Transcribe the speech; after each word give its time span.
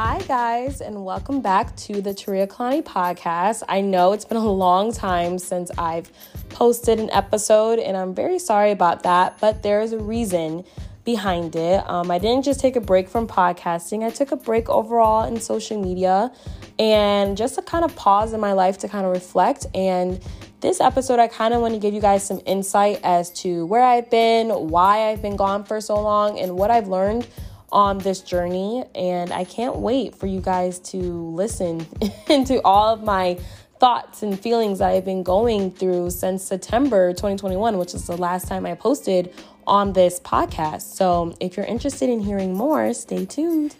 Hi, 0.00 0.20
guys, 0.28 0.80
and 0.80 1.04
welcome 1.04 1.40
back 1.40 1.74
to 1.74 2.00
the 2.00 2.10
Taria 2.10 2.46
Kalani 2.46 2.84
podcast. 2.84 3.64
I 3.68 3.80
know 3.80 4.12
it's 4.12 4.24
been 4.24 4.36
a 4.36 4.48
long 4.48 4.92
time 4.92 5.40
since 5.40 5.72
I've 5.76 6.08
posted 6.50 7.00
an 7.00 7.10
episode, 7.10 7.80
and 7.80 7.96
I'm 7.96 8.14
very 8.14 8.38
sorry 8.38 8.70
about 8.70 9.02
that, 9.02 9.40
but 9.40 9.64
there 9.64 9.80
is 9.80 9.92
a 9.92 9.98
reason 9.98 10.64
behind 11.04 11.56
it. 11.56 11.82
Um, 11.90 12.12
I 12.12 12.18
didn't 12.20 12.44
just 12.44 12.60
take 12.60 12.76
a 12.76 12.80
break 12.80 13.08
from 13.08 13.26
podcasting, 13.26 14.04
I 14.04 14.10
took 14.10 14.30
a 14.30 14.36
break 14.36 14.68
overall 14.68 15.26
in 15.26 15.40
social 15.40 15.82
media 15.82 16.30
and 16.78 17.36
just 17.36 17.56
to 17.56 17.62
kind 17.62 17.84
of 17.84 17.96
pause 17.96 18.32
in 18.32 18.38
my 18.38 18.52
life 18.52 18.78
to 18.78 18.88
kind 18.88 19.04
of 19.04 19.10
reflect. 19.10 19.66
And 19.74 20.20
this 20.60 20.80
episode, 20.80 21.18
I 21.18 21.26
kind 21.26 21.52
of 21.54 21.60
want 21.60 21.74
to 21.74 21.80
give 21.80 21.92
you 21.92 22.00
guys 22.00 22.24
some 22.24 22.40
insight 22.46 23.00
as 23.02 23.30
to 23.42 23.66
where 23.66 23.82
I've 23.82 24.08
been, 24.10 24.50
why 24.50 25.10
I've 25.10 25.22
been 25.22 25.34
gone 25.34 25.64
for 25.64 25.80
so 25.80 26.00
long, 26.00 26.38
and 26.38 26.54
what 26.54 26.70
I've 26.70 26.86
learned 26.86 27.26
on 27.70 27.98
this 27.98 28.20
journey. 28.20 28.84
And 28.94 29.32
I 29.32 29.44
can't 29.44 29.76
wait 29.76 30.14
for 30.14 30.26
you 30.26 30.40
guys 30.40 30.78
to 30.90 30.98
listen 30.98 31.86
into 32.28 32.62
all 32.62 32.94
of 32.94 33.02
my 33.02 33.38
thoughts 33.78 34.22
and 34.22 34.38
feelings 34.38 34.80
that 34.80 34.90
I've 34.90 35.04
been 35.04 35.22
going 35.22 35.70
through 35.70 36.10
since 36.10 36.42
September 36.42 37.12
2021, 37.12 37.78
which 37.78 37.94
is 37.94 38.06
the 38.06 38.16
last 38.16 38.48
time 38.48 38.66
I 38.66 38.74
posted 38.74 39.32
on 39.66 39.92
this 39.92 40.18
podcast. 40.20 40.82
So 40.82 41.34
if 41.40 41.56
you're 41.56 41.66
interested 41.66 42.08
in 42.08 42.20
hearing 42.20 42.54
more, 42.54 42.92
stay 42.94 43.24
tuned. 43.24 43.76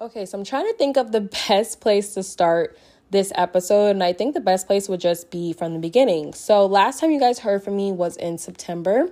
Okay, 0.00 0.24
so 0.26 0.38
I'm 0.38 0.44
trying 0.44 0.66
to 0.66 0.74
think 0.74 0.96
of 0.96 1.12
the 1.12 1.20
best 1.48 1.80
place 1.80 2.14
to 2.14 2.22
start 2.22 2.78
this 3.10 3.32
episode, 3.34 3.90
and 3.90 4.02
I 4.02 4.12
think 4.12 4.34
the 4.34 4.40
best 4.40 4.66
place 4.66 4.88
would 4.88 5.00
just 5.00 5.30
be 5.30 5.52
from 5.52 5.72
the 5.72 5.78
beginning. 5.78 6.34
So, 6.34 6.66
last 6.66 7.00
time 7.00 7.10
you 7.10 7.20
guys 7.20 7.38
heard 7.38 7.62
from 7.62 7.76
me 7.76 7.90
was 7.92 8.16
in 8.16 8.38
September. 8.38 9.08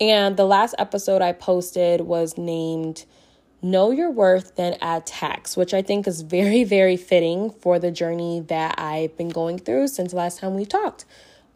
And 0.00 0.36
the 0.36 0.44
last 0.44 0.74
episode 0.78 1.22
I 1.22 1.32
posted 1.32 2.02
was 2.02 2.36
named 2.36 3.06
Know 3.62 3.90
Your 3.90 4.10
Worth, 4.10 4.56
Then 4.56 4.76
Add 4.82 5.06
Tax, 5.06 5.56
which 5.56 5.72
I 5.72 5.80
think 5.80 6.06
is 6.06 6.20
very, 6.22 6.64
very 6.64 6.96
fitting 6.96 7.50
for 7.50 7.78
the 7.78 7.90
journey 7.90 8.40
that 8.48 8.78
I've 8.78 9.16
been 9.16 9.30
going 9.30 9.58
through 9.58 9.88
since 9.88 10.12
last 10.12 10.40
time 10.40 10.54
we 10.54 10.66
talked. 10.66 11.06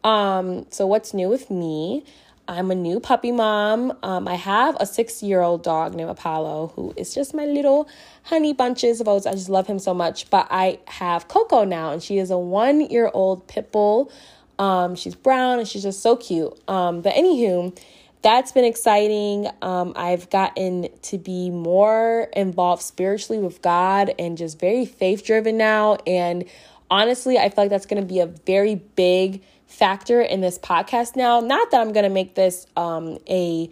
Um, 0.03 0.65
so, 0.71 0.87
what's 0.87 1.13
new 1.13 1.29
with 1.29 1.51
me? 1.51 2.03
I'm 2.47 2.71
a 2.71 2.75
new 2.75 2.99
puppy 2.99 3.31
mom. 3.31 3.97
Um, 4.01 4.27
I 4.27 4.33
have 4.33 4.75
a 4.79 4.85
six 4.87 5.21
year 5.21 5.41
old 5.41 5.63
dog 5.63 5.93
named 5.93 6.09
Apollo 6.09 6.73
who 6.75 6.93
is 6.97 7.13
just 7.13 7.35
my 7.35 7.45
little 7.45 7.87
honey 8.23 8.51
bunches 8.51 8.99
of 8.99 9.07
oats. 9.07 9.27
I 9.27 9.33
just 9.33 9.47
love 9.47 9.67
him 9.67 9.77
so 9.77 9.93
much. 9.93 10.29
But 10.31 10.47
I 10.49 10.79
have 10.87 11.27
Coco 11.27 11.63
now, 11.63 11.91
and 11.91 12.01
she 12.01 12.17
is 12.17 12.31
a 12.31 12.37
one 12.37 12.81
year 12.81 13.11
old 13.13 13.47
pit 13.47 13.71
bull. 13.71 14.11
Um, 14.57 14.95
she's 14.95 15.15
brown 15.15 15.59
and 15.59 15.67
she's 15.67 15.83
just 15.83 16.01
so 16.01 16.15
cute. 16.15 16.53
Um, 16.67 17.01
but 17.01 17.13
anywho, 17.13 17.77
that's 18.21 18.51
been 18.51 18.65
exciting. 18.65 19.47
Um, 19.61 19.93
I've 19.95 20.29
gotten 20.29 20.89
to 21.03 21.17
be 21.17 21.49
more 21.49 22.29
involved 22.33 22.83
spiritually 22.83 23.41
with 23.41 23.61
God 23.61 24.13
and 24.19 24.37
just 24.37 24.59
very 24.59 24.85
faith 24.85 25.25
driven 25.25 25.57
now. 25.57 25.97
And 26.05 26.45
honestly, 26.89 27.37
I 27.39 27.49
feel 27.49 27.63
like 27.63 27.69
that's 27.69 27.85
going 27.85 28.01
to 28.01 28.07
be 28.07 28.19
a 28.19 28.27
very 28.27 28.75
big 28.75 29.41
factor 29.65 30.21
in 30.21 30.41
this 30.41 30.59
podcast 30.59 31.15
now. 31.15 31.39
Not 31.39 31.71
that 31.71 31.81
I'm 31.81 31.93
going 31.93 32.03
to 32.03 32.09
make 32.09 32.35
this 32.35 32.67
um, 32.75 33.17
a 33.27 33.69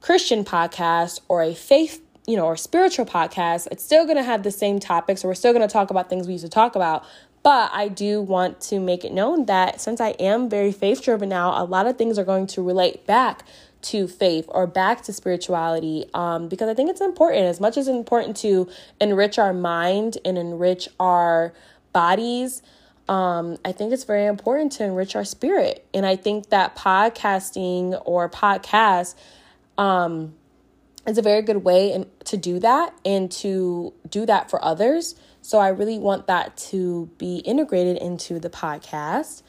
Christian 0.00 0.44
podcast 0.44 1.20
or 1.28 1.42
a 1.42 1.54
faith, 1.54 2.00
you 2.26 2.36
know, 2.36 2.44
or 2.44 2.56
spiritual 2.56 3.06
podcast. 3.06 3.66
It's 3.72 3.84
still 3.84 4.04
going 4.04 4.18
to 4.18 4.22
have 4.22 4.44
the 4.44 4.52
same 4.52 4.78
topics, 4.78 5.24
or 5.24 5.28
we're 5.28 5.34
still 5.34 5.52
going 5.52 5.66
to 5.66 5.72
talk 5.72 5.90
about 5.90 6.08
things 6.08 6.26
we 6.26 6.34
used 6.34 6.44
to 6.44 6.50
talk 6.50 6.76
about. 6.76 7.04
But 7.42 7.70
I 7.72 7.88
do 7.88 8.20
want 8.20 8.60
to 8.62 8.78
make 8.78 9.02
it 9.02 9.12
known 9.12 9.46
that 9.46 9.80
since 9.80 9.98
I 10.00 10.10
am 10.10 10.50
very 10.50 10.72
faith 10.72 11.02
driven 11.02 11.30
now, 11.30 11.60
a 11.60 11.64
lot 11.64 11.86
of 11.86 11.96
things 11.96 12.18
are 12.18 12.24
going 12.24 12.46
to 12.48 12.62
relate 12.62 13.06
back 13.06 13.44
to 13.82 14.06
faith 14.06 14.44
or 14.48 14.66
back 14.66 15.02
to 15.02 15.12
spirituality 15.12 16.04
um, 16.14 16.48
because 16.48 16.68
I 16.68 16.74
think 16.74 16.90
it's 16.90 17.00
important 17.00 17.44
as 17.46 17.60
much 17.60 17.76
as 17.76 17.88
it's 17.88 17.96
important 17.96 18.36
to 18.38 18.68
enrich 19.00 19.38
our 19.38 19.52
mind 19.52 20.18
and 20.24 20.36
enrich 20.36 20.88
our 20.98 21.52
bodies. 21.92 22.62
Um, 23.08 23.58
I 23.64 23.72
think 23.72 23.92
it's 23.92 24.04
very 24.04 24.26
important 24.26 24.72
to 24.72 24.84
enrich 24.84 25.16
our 25.16 25.24
spirit. 25.24 25.86
And 25.92 26.06
I 26.06 26.16
think 26.16 26.50
that 26.50 26.76
podcasting 26.76 28.00
or 28.04 28.28
podcast 28.28 29.14
um, 29.78 30.34
is 31.06 31.18
a 31.18 31.22
very 31.22 31.42
good 31.42 31.64
way 31.64 31.92
in, 31.92 32.06
to 32.26 32.36
do 32.36 32.58
that 32.60 32.94
and 33.04 33.30
to 33.32 33.92
do 34.08 34.26
that 34.26 34.50
for 34.50 34.64
others. 34.64 35.14
So 35.42 35.58
I 35.58 35.68
really 35.68 35.98
want 35.98 36.26
that 36.26 36.56
to 36.68 37.10
be 37.18 37.38
integrated 37.38 37.96
into 37.96 38.38
the 38.38 38.50
podcast. 38.50 39.42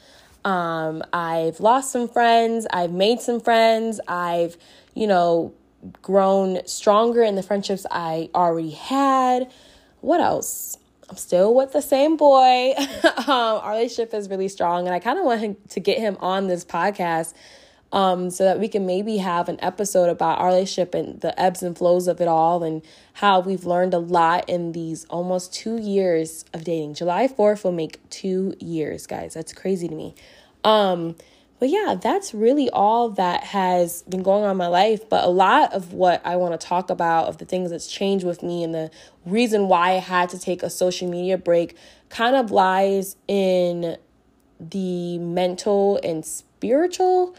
Um, 0.44 1.02
I've 1.12 1.60
lost 1.60 1.92
some 1.92 2.08
friends, 2.08 2.66
I've 2.72 2.92
made 2.92 3.20
some 3.20 3.40
friends, 3.40 4.00
I've, 4.08 4.56
you 4.94 5.06
know, 5.06 5.54
grown 6.00 6.66
stronger 6.66 7.22
in 7.22 7.34
the 7.34 7.42
friendships 7.42 7.86
I 7.90 8.28
already 8.34 8.70
had. 8.70 9.50
What 10.00 10.20
else? 10.20 10.78
I'm 11.08 11.16
still 11.16 11.54
with 11.54 11.72
the 11.72 11.82
same 11.82 12.16
boy. 12.16 12.72
um, 13.04 13.24
our 13.26 13.72
relationship 13.72 14.14
is 14.14 14.28
really 14.28 14.48
strong, 14.48 14.86
and 14.86 14.94
I 14.94 14.98
kind 14.98 15.18
of 15.18 15.24
want 15.24 15.40
him 15.40 15.56
to 15.70 15.80
get 15.80 15.98
him 15.98 16.16
on 16.20 16.48
this 16.48 16.64
podcast 16.64 17.34
um, 17.92 18.30
so 18.30 18.44
that 18.44 18.58
we 18.58 18.68
can 18.68 18.86
maybe 18.86 19.18
have 19.18 19.48
an 19.48 19.58
episode 19.60 20.08
about 20.08 20.38
our 20.38 20.48
relationship 20.48 20.94
and 20.94 21.20
the 21.20 21.38
ebbs 21.40 21.62
and 21.62 21.76
flows 21.76 22.08
of 22.08 22.20
it 22.20 22.28
all 22.28 22.64
and 22.64 22.82
how 23.14 23.40
we've 23.40 23.66
learned 23.66 23.92
a 23.92 23.98
lot 23.98 24.48
in 24.48 24.72
these 24.72 25.04
almost 25.06 25.52
two 25.52 25.76
years 25.76 26.46
of 26.54 26.64
dating. 26.64 26.94
July 26.94 27.28
4th 27.28 27.64
will 27.64 27.72
make 27.72 28.00
two 28.08 28.54
years, 28.58 29.06
guys. 29.06 29.34
That's 29.34 29.52
crazy 29.52 29.88
to 29.88 29.94
me. 29.94 30.14
Um, 30.64 31.16
but 31.58 31.68
yeah, 31.68 31.94
that's 32.00 32.32
really 32.34 32.70
all 32.70 33.10
that 33.10 33.44
has 33.44 34.02
been 34.08 34.22
going 34.22 34.42
on 34.42 34.50
in 34.50 34.56
my 34.56 34.66
life. 34.66 35.08
But 35.08 35.24
a 35.24 35.28
lot 35.28 35.74
of 35.74 35.92
what 35.92 36.20
I 36.24 36.36
want 36.36 36.58
to 36.58 36.66
talk 36.66 36.88
about, 36.88 37.28
of 37.28 37.38
the 37.38 37.44
things 37.44 37.70
that's 37.70 37.86
changed 37.86 38.24
with 38.24 38.42
me 38.42 38.64
and 38.64 38.74
the 38.74 38.90
reason 39.26 39.68
why 39.68 39.90
I 39.90 39.98
had 39.98 40.30
to 40.30 40.40
take 40.40 40.62
a 40.62 40.70
social 40.70 41.08
media 41.08 41.36
break, 41.36 41.76
kind 42.08 42.34
of 42.34 42.50
lies 42.50 43.16
in 43.28 43.96
the 44.58 45.18
mental 45.18 46.00
and 46.02 46.24
spiritual 46.24 47.36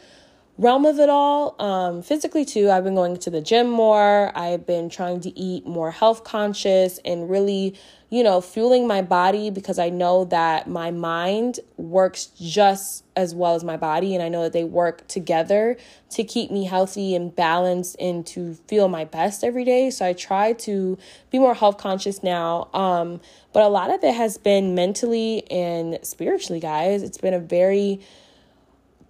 realm 0.58 0.86
of 0.86 1.00
it 1.00 1.10
all. 1.10 1.60
Um, 1.62 2.02
physically, 2.02 2.46
too, 2.46 2.70
I've 2.70 2.84
been 2.84 2.96
going 2.96 3.18
to 3.18 3.30
the 3.30 3.42
gym 3.42 3.70
more. 3.70 4.32
I've 4.38 4.66
been 4.66 4.90
trying 4.90 5.22
to 5.22 5.38
eat 5.38 5.66
more 5.66 5.92
health 5.92 6.24
conscious 6.24 7.00
and 7.04 7.30
really, 7.30 7.76
you 8.10 8.24
know, 8.24 8.40
fueling 8.40 8.86
my 8.86 9.02
body 9.02 9.50
because 9.50 9.80
I 9.80 9.90
know 9.90 10.26
that 10.26 10.68
my 10.68 10.92
mind 10.92 11.60
works 11.78 12.28
just 12.40 13.04
as 13.16 13.34
well 13.34 13.56
as 13.56 13.64
my 13.64 13.78
body. 13.78 14.14
And 14.14 14.24
I 14.24 14.30
know 14.30 14.44
that 14.44 14.54
they 14.54 14.64
work 14.64 15.08
together 15.08 15.76
to 16.12 16.24
keep 16.24 16.52
me 16.52 16.66
healthy 16.66 17.16
and 17.16 17.36
balanced 17.36 17.96
and 18.00 18.26
to 18.28 18.54
feel 18.68 18.88
my 18.88 19.06
best 19.06 19.44
every 19.44 19.66
day. 19.66 19.90
So 19.90 20.06
I 20.06 20.14
try 20.14 20.54
to 20.54 21.00
be 21.32 21.40
more 21.40 21.56
health 21.56 21.80
conscious 21.80 22.22
now. 22.22 22.70
Um, 22.74 23.22
but 23.54 23.64
a 23.64 23.70
lot 23.70 23.92
of 23.92 24.04
it 24.04 24.14
has 24.14 24.38
been 24.38 24.76
mentally 24.76 25.50
and 25.50 25.98
spiritually, 26.04 26.60
guys. 26.60 27.02
It's 27.02 27.18
been 27.18 27.34
a 27.34 27.40
very 27.40 28.00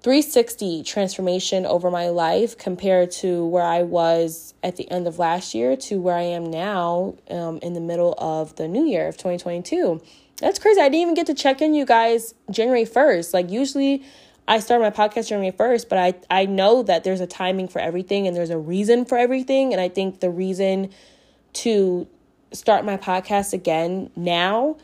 360 0.04 0.84
transformation 0.84 1.66
over 1.66 1.90
my 1.90 2.10
life 2.10 2.58
compared 2.58 3.10
to 3.10 3.46
where 3.46 3.64
I 3.64 3.84
was 3.84 4.54
at 4.62 4.76
the 4.76 4.90
end 4.92 5.08
of 5.08 5.18
last 5.18 5.56
year 5.56 5.78
to 5.78 6.00
where 6.02 6.16
I 6.16 6.24
am 6.24 6.52
now 6.52 7.16
um, 7.30 7.60
in 7.62 7.74
the 7.74 7.80
middle 7.80 8.14
of 8.18 8.54
the 8.58 8.68
new 8.68 8.86
year 8.86 9.08
of 9.08 9.16
2022. 9.16 10.02
That's 10.42 10.60
crazy. 10.60 10.82
I 10.82 10.90
didn't 10.90 11.02
even 11.02 11.14
get 11.14 11.28
to 11.28 11.34
check 11.34 11.62
in 11.62 11.74
you 11.74 11.86
guys 11.86 12.36
January 12.52 12.84
1st. 12.84 13.34
Like 13.34 13.50
usually 13.50 14.04
I 14.46 14.60
start 14.60 14.82
my 14.82 14.90
podcast 14.90 15.30
January 15.30 15.54
1st, 15.54 15.88
but 15.88 15.98
I, 15.98 16.14
I 16.30 16.46
know 16.48 16.84
that 16.84 17.06
there's 17.06 17.22
a 17.22 17.28
timing 17.28 17.70
for 17.70 17.80
everything 17.80 18.28
and 18.28 18.36
there's 18.36 18.50
a 18.50 18.58
reason 18.58 19.06
for 19.06 19.18
everything. 19.18 19.72
And 19.72 19.82
I 19.82 19.88
think 19.88 20.20
the 20.20 20.30
reason 20.30 20.90
to 21.54 22.08
start 22.52 22.84
my 22.84 22.98
podcast 22.98 23.54
again 23.54 24.12
now 24.18 24.76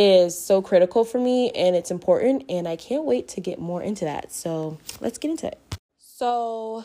is 0.00 0.38
so 0.38 0.62
critical 0.62 1.04
for 1.04 1.18
me 1.18 1.50
and 1.50 1.76
it's 1.76 1.90
important 1.90 2.44
and 2.48 2.66
I 2.66 2.76
can't 2.76 3.04
wait 3.04 3.28
to 3.28 3.40
get 3.40 3.58
more 3.58 3.82
into 3.82 4.06
that. 4.06 4.32
So, 4.32 4.78
let's 5.00 5.18
get 5.18 5.30
into 5.30 5.46
it. 5.48 5.58
So, 5.98 6.84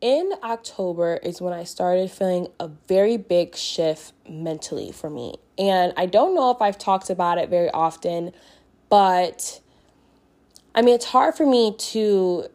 in 0.00 0.32
October 0.42 1.20
is 1.22 1.40
when 1.40 1.52
I 1.52 1.64
started 1.64 2.10
feeling 2.10 2.48
a 2.58 2.68
very 2.88 3.16
big 3.18 3.54
shift 3.54 4.14
mentally 4.28 4.92
for 4.92 5.10
me. 5.10 5.34
And 5.58 5.92
I 5.96 6.06
don't 6.06 6.34
know 6.34 6.50
if 6.50 6.62
I've 6.62 6.78
talked 6.78 7.10
about 7.10 7.38
it 7.38 7.50
very 7.50 7.70
often, 7.70 8.32
but 8.88 9.60
I 10.74 10.82
mean, 10.82 10.94
it's 10.94 11.04
hard 11.04 11.34
for 11.34 11.46
me 11.46 11.76
to 11.76 12.48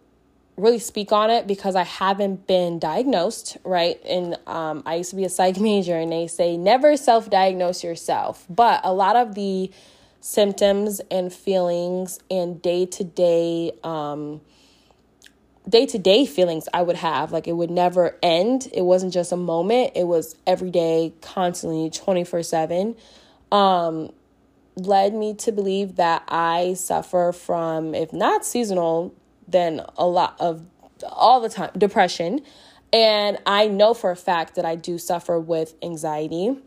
really 0.58 0.80
speak 0.80 1.12
on 1.12 1.30
it 1.30 1.48
because 1.48 1.76
I 1.76 1.84
haven't 1.84 2.48
been 2.48 2.80
diagnosed, 2.80 3.58
right? 3.64 4.04
And 4.06 4.38
um, 4.48 4.84
I 4.86 4.96
used 4.96 5.12
to 5.12 5.16
be 5.16 5.24
a 5.24 5.30
psych 5.30 5.60
major, 5.62 5.98
and 5.98 6.12
they 6.12 6.28
say 6.28 6.58
never 6.58 6.98
self 6.98 7.30
diagnose 7.30 7.84
yourself. 7.84 8.46
But 8.50 8.82
a 8.84 8.94
lot 8.94 9.16
of 9.16 9.36
the 9.36 9.72
symptoms 10.20 11.00
and 11.12 11.32
feelings 11.32 12.20
and 12.30 12.62
day 12.62 12.86
to 12.86 13.04
day, 13.04 13.72
day 15.70 15.86
to 15.86 15.98
day 16.00 16.26
feelings 16.26 16.68
I 16.74 16.82
would 16.82 16.98
have, 16.98 17.32
like 17.32 17.48
it 17.48 17.54
would 17.54 17.72
never 17.72 18.18
end. 18.24 18.68
It 18.74 18.82
wasn't 18.82 19.14
just 19.14 19.32
a 19.32 19.38
moment, 19.38 19.94
it 19.96 20.06
was 20.06 20.36
every 20.48 20.72
day, 20.72 21.14
constantly, 21.22 21.90
24 21.90 22.44
7. 22.44 22.96
Um, 23.52 24.12
led 24.76 25.14
me 25.14 25.34
to 25.36 25.52
believe 25.52 25.96
that 25.96 26.24
I 26.28 26.74
suffer 26.76 27.32
from, 27.32 27.96
if 27.96 28.14
not 28.14 28.46
seasonal 28.46 29.14
then 29.48 29.82
a 29.98 30.06
lot 30.06 30.36
of 30.40 30.66
all 31.04 31.42
the 31.42 31.50
time 31.50 31.70
depression 31.78 32.42
And 32.94 33.38
I 33.46 33.68
know 33.68 33.94
for 33.94 34.12
a 34.12 34.16
fact 34.16 34.56
that 34.56 34.66
I 34.66 34.76
do 34.76 34.98
suffer 34.98 35.40
with 35.40 35.76
anxiety. 35.84 36.58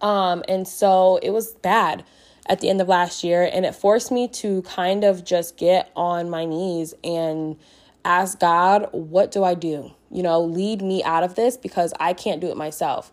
Um, 0.00 0.42
and 0.48 0.66
so 0.66 1.18
it 1.22 1.30
was 1.30 1.52
bad 1.54 2.04
at 2.46 2.60
the 2.60 2.68
end 2.68 2.80
of 2.80 2.88
last 2.88 3.22
year. 3.22 3.48
And 3.50 3.64
it 3.64 3.74
forced 3.74 4.10
me 4.10 4.26
to 4.28 4.62
kind 4.62 5.04
of 5.04 5.24
just 5.24 5.56
get 5.56 5.90
on 5.94 6.28
my 6.28 6.44
knees 6.44 6.94
and 7.04 7.56
ask 8.04 8.40
God, 8.40 8.88
what 8.92 9.30
do 9.30 9.44
I 9.44 9.54
do? 9.54 9.92
You 10.10 10.24
know, 10.24 10.42
lead 10.42 10.82
me 10.82 11.04
out 11.04 11.22
of 11.22 11.36
this 11.36 11.56
because 11.56 11.94
I 12.00 12.14
can't 12.14 12.40
do 12.40 12.48
it 12.48 12.56
myself. 12.56 13.12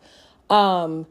Um, 0.50 1.06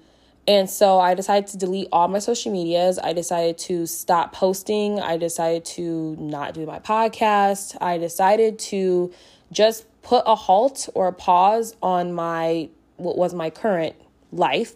and 0.49 0.69
so 0.69 0.99
I 0.99 1.13
decided 1.13 1.47
to 1.51 1.59
delete 1.59 1.89
all 1.93 2.09
my 2.09 2.21
social 2.21 2.51
medias. 2.51 2.99
I 2.99 3.13
decided 3.13 3.59
to 3.59 3.87
stop 3.87 4.33
posting. 4.33 4.99
I 4.99 5.19
decided 5.19 5.67
to 5.77 6.17
not 6.19 6.55
do 6.55 6.65
my 6.65 6.79
podcast. 6.79 7.77
I 7.83 7.99
decided 7.99 8.59
to 8.61 9.13
just 9.53 9.85
put 10.01 10.23
a 10.25 10.35
halt 10.35 10.89
or 10.95 11.09
a 11.09 11.13
pause 11.13 11.77
on 11.83 12.15
my 12.15 12.71
what 12.97 13.19
was 13.19 13.35
my 13.35 13.51
current 13.51 13.95
life 14.33 14.75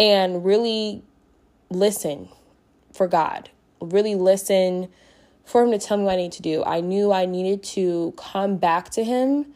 and 0.00 0.44
really 0.44 1.04
listen 1.70 2.28
for 2.92 3.06
God. 3.06 3.50
Really 3.80 4.16
listen 4.16 4.88
for 5.44 5.62
him 5.62 5.70
to 5.70 5.78
tell 5.78 5.96
me 5.96 6.02
what 6.02 6.14
I 6.14 6.16
need 6.16 6.32
to 6.32 6.42
do. 6.42 6.64
I 6.64 6.80
knew 6.80 7.12
I 7.12 7.24
needed 7.24 7.62
to 7.74 8.14
come 8.16 8.56
back 8.56 8.90
to 8.90 9.04
him 9.04 9.46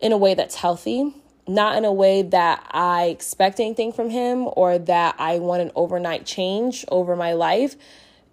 in 0.00 0.10
a 0.10 0.16
way 0.16 0.34
that's 0.34 0.56
healthy, 0.56 1.14
not 1.48 1.76
in 1.76 1.84
a 1.84 1.92
way 1.92 2.22
that 2.22 2.66
I 2.72 3.04
expect 3.04 3.60
anything 3.60 3.92
from 3.92 4.10
him 4.10 4.48
or 4.56 4.78
that 4.78 5.14
I 5.18 5.38
want 5.38 5.62
an 5.62 5.70
overnight 5.74 6.26
change 6.26 6.84
over 6.88 7.14
my 7.14 7.32
life, 7.34 7.76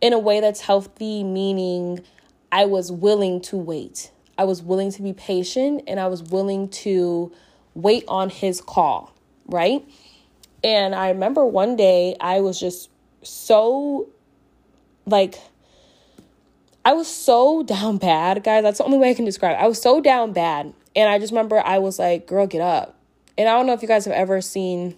in 0.02 0.14
a 0.14 0.20
way 0.20 0.42
that's 0.42 0.62
healthy, 0.62 1.24
meaning 1.24 2.02
I 2.52 2.66
was 2.66 2.92
willing 2.92 3.42
to 3.42 3.58
wait. 3.58 4.12
I 4.38 4.46
was 4.46 4.62
willing 4.62 4.92
to 4.92 5.02
be 5.02 5.14
patient 5.14 5.84
and 5.88 6.00
I 6.00 6.08
was 6.08 6.24
willing 6.24 6.70
to 6.70 7.32
wait 7.76 8.04
on 8.08 8.30
his 8.30 8.62
call, 8.62 9.14
right? 9.46 9.88
And 10.64 10.96
I 10.96 11.10
remember 11.10 11.46
one 11.46 11.76
day 11.76 12.16
I 12.20 12.42
was 12.42 12.60
just 12.60 12.90
so 13.22 14.10
like 15.06 15.36
I 16.86 16.94
was 16.94 17.08
so 17.08 17.64
down 17.64 17.98
bad, 17.98 18.44
guys. 18.44 18.64
That's 18.64 18.80
the 18.80 18.84
only 18.84 18.98
way 18.98 19.12
I 19.12 19.14
can 19.14 19.26
describe 19.26 19.58
it. 19.58 19.64
I 19.64 19.68
was 19.68 19.82
so 19.82 20.02
down 20.02 20.34
bad. 20.34 20.74
And 20.96 21.10
I 21.10 21.20
just 21.20 21.32
remember 21.32 21.60
I 21.60 21.80
was 21.80 21.98
like, 21.98 22.28
girl, 22.28 22.46
get 22.46 22.62
up. 22.62 22.98
And 23.38 23.50
I 23.50 23.54
don't 23.54 23.66
know 23.66 23.74
if 23.74 23.82
you 23.82 23.88
guys 23.88 24.06
have 24.06 24.14
ever 24.14 24.42
seen 24.42 24.96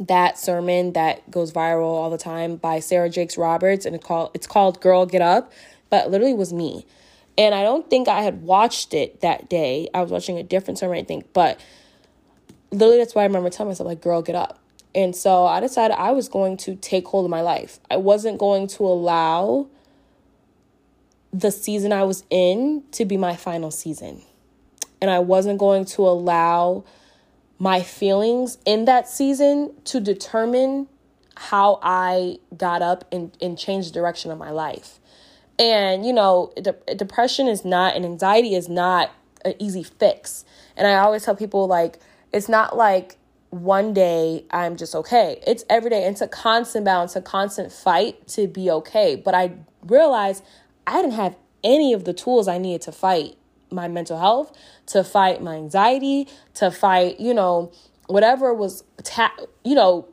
that 0.00 0.38
sermon 0.38 0.92
that 0.92 1.28
goes 1.30 1.52
viral 1.52 1.82
all 1.82 2.10
the 2.10 2.18
time 2.18 2.56
by 2.56 2.78
Sarah 2.78 3.10
Jakes 3.10 3.36
Roberts 3.36 3.84
and 3.84 3.96
it's 3.96 4.04
called 4.04 4.30
it's 4.32 4.46
called 4.46 4.80
Girl 4.80 5.06
Get 5.06 5.22
Up, 5.22 5.52
but 5.90 6.10
literally 6.10 6.34
was 6.34 6.52
me. 6.52 6.86
And 7.36 7.54
I 7.54 7.62
don't 7.62 7.88
think 7.88 8.08
I 8.08 8.22
had 8.22 8.42
watched 8.42 8.94
it 8.94 9.20
that 9.20 9.48
day. 9.48 9.88
I 9.94 10.02
was 10.02 10.10
watching 10.10 10.38
a 10.38 10.42
different 10.42 10.78
sermon, 10.78 10.98
I 10.98 11.04
think, 11.04 11.32
but 11.32 11.60
literally 12.70 12.98
that's 12.98 13.14
why 13.14 13.22
I 13.22 13.26
remember 13.26 13.50
telling 13.50 13.70
myself, 13.70 13.86
like, 13.86 14.00
girl, 14.00 14.22
get 14.22 14.34
up. 14.34 14.58
And 14.94 15.14
so 15.14 15.46
I 15.46 15.60
decided 15.60 15.96
I 15.96 16.10
was 16.12 16.28
going 16.28 16.56
to 16.58 16.74
take 16.74 17.06
hold 17.06 17.24
of 17.24 17.30
my 17.30 17.40
life. 17.40 17.78
I 17.90 17.96
wasn't 17.96 18.38
going 18.38 18.66
to 18.68 18.84
allow 18.84 19.68
the 21.32 21.52
season 21.52 21.92
I 21.92 22.02
was 22.04 22.24
in 22.30 22.82
to 22.92 23.04
be 23.04 23.16
my 23.16 23.36
final 23.36 23.70
season. 23.70 24.22
And 25.00 25.10
I 25.10 25.20
wasn't 25.20 25.58
going 25.58 25.84
to 25.84 26.08
allow 26.08 26.84
my 27.58 27.82
feelings 27.82 28.58
in 28.64 28.84
that 28.84 29.08
season 29.08 29.72
to 29.84 30.00
determine 30.00 30.88
how 31.36 31.78
I 31.82 32.38
got 32.56 32.82
up 32.82 33.04
and, 33.12 33.36
and 33.40 33.58
changed 33.58 33.90
the 33.90 33.94
direction 33.94 34.30
of 34.30 34.38
my 34.38 34.50
life. 34.50 34.98
And, 35.58 36.06
you 36.06 36.12
know, 36.12 36.52
de- 36.60 36.94
depression 36.94 37.48
is 37.48 37.64
not, 37.64 37.96
and 37.96 38.04
anxiety 38.04 38.54
is 38.54 38.68
not 38.68 39.10
an 39.44 39.54
easy 39.58 39.82
fix. 39.82 40.44
And 40.76 40.86
I 40.86 40.94
always 40.96 41.24
tell 41.24 41.34
people, 41.34 41.66
like, 41.66 41.98
it's 42.32 42.48
not 42.48 42.76
like 42.76 43.16
one 43.50 43.92
day 43.92 44.44
I'm 44.50 44.76
just 44.76 44.94
okay. 44.94 45.40
It's 45.46 45.64
every 45.70 45.90
day. 45.90 46.04
It's 46.04 46.20
a 46.20 46.28
constant 46.28 46.84
balance, 46.84 47.16
a 47.16 47.22
constant 47.22 47.72
fight 47.72 48.26
to 48.28 48.46
be 48.46 48.70
okay. 48.70 49.16
But 49.16 49.34
I 49.34 49.52
realized 49.82 50.44
I 50.86 51.00
didn't 51.00 51.14
have 51.14 51.36
any 51.64 51.92
of 51.92 52.04
the 52.04 52.12
tools 52.12 52.46
I 52.46 52.58
needed 52.58 52.82
to 52.82 52.92
fight 52.92 53.36
my 53.70 53.88
mental 53.88 54.18
health, 54.18 54.56
to 54.86 55.04
fight 55.04 55.42
my 55.42 55.56
anxiety, 55.56 56.28
to 56.54 56.70
fight, 56.70 57.20
you 57.20 57.34
know, 57.34 57.72
whatever 58.06 58.52
was, 58.54 58.84
ta- 59.02 59.34
you 59.64 59.74
know, 59.74 60.08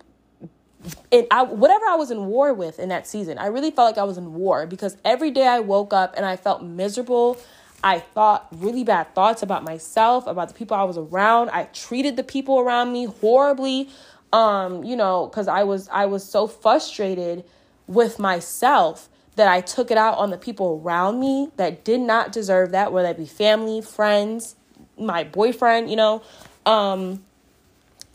and 1.12 1.26
I 1.32 1.44
whatever 1.44 1.86
I 1.86 1.96
was 1.96 2.12
in 2.12 2.26
war 2.28 2.54
with 2.54 2.80
in 2.80 2.90
that 2.90 3.08
season. 3.08 3.38
I 3.38 3.48
really 3.48 3.72
felt 3.72 3.88
like 3.88 3.98
I 3.98 4.04
was 4.04 4.18
in 4.18 4.34
war 4.34 4.68
because 4.68 4.98
every 5.04 5.32
day 5.32 5.48
I 5.48 5.60
woke 5.60 5.94
up 5.94 6.14
and 6.16 6.26
I 6.26 6.36
felt 6.36 6.64
miserable. 6.64 7.38
I 7.84 8.00
thought 8.00 8.48
really 8.52 8.84
bad 8.84 9.14
thoughts 9.14 9.44
about 9.44 9.64
myself, 9.64 10.28
about 10.28 10.48
the 10.48 10.54
people 10.54 10.78
I 10.78 10.84
was 10.84 10.98
around. 10.98 11.50
I 11.52 11.66
treated 11.66 12.16
the 12.16 12.24
people 12.24 12.60
around 12.60 12.92
me 12.92 13.06
horribly. 13.06 13.90
Um, 14.34 14.84
you 14.84 14.96
know, 14.96 15.28
cuz 15.28 15.48
I 15.48 15.64
was 15.64 15.90
I 15.90 16.06
was 16.06 16.24
so 16.24 16.48
frustrated 16.48 17.44
with 17.88 18.20
myself 18.20 19.10
that 19.36 19.48
I 19.48 19.62
took 19.62 19.92
it 19.92 19.98
out 19.98 20.18
on 20.18 20.30
the 20.30 20.38
people 20.38 20.82
around 20.84 21.20
me 21.20 21.52
that 21.58 21.84
did 21.84 22.00
not 22.00 22.32
deserve 22.32 22.72
that, 22.72 22.94
whether 22.94 23.08
that 23.08 23.18
be 23.18 23.26
family, 23.26 23.82
friends, 23.82 24.56
my 24.98 25.24
boyfriend, 25.24 25.90
you 25.90 25.96
know. 25.96 26.22
Um 26.66 27.24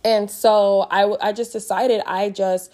and 0.04 0.30
so 0.30 0.86
I 0.90 1.14
I 1.20 1.32
just 1.32 1.52
decided 1.52 2.02
I 2.06 2.30
just 2.30 2.72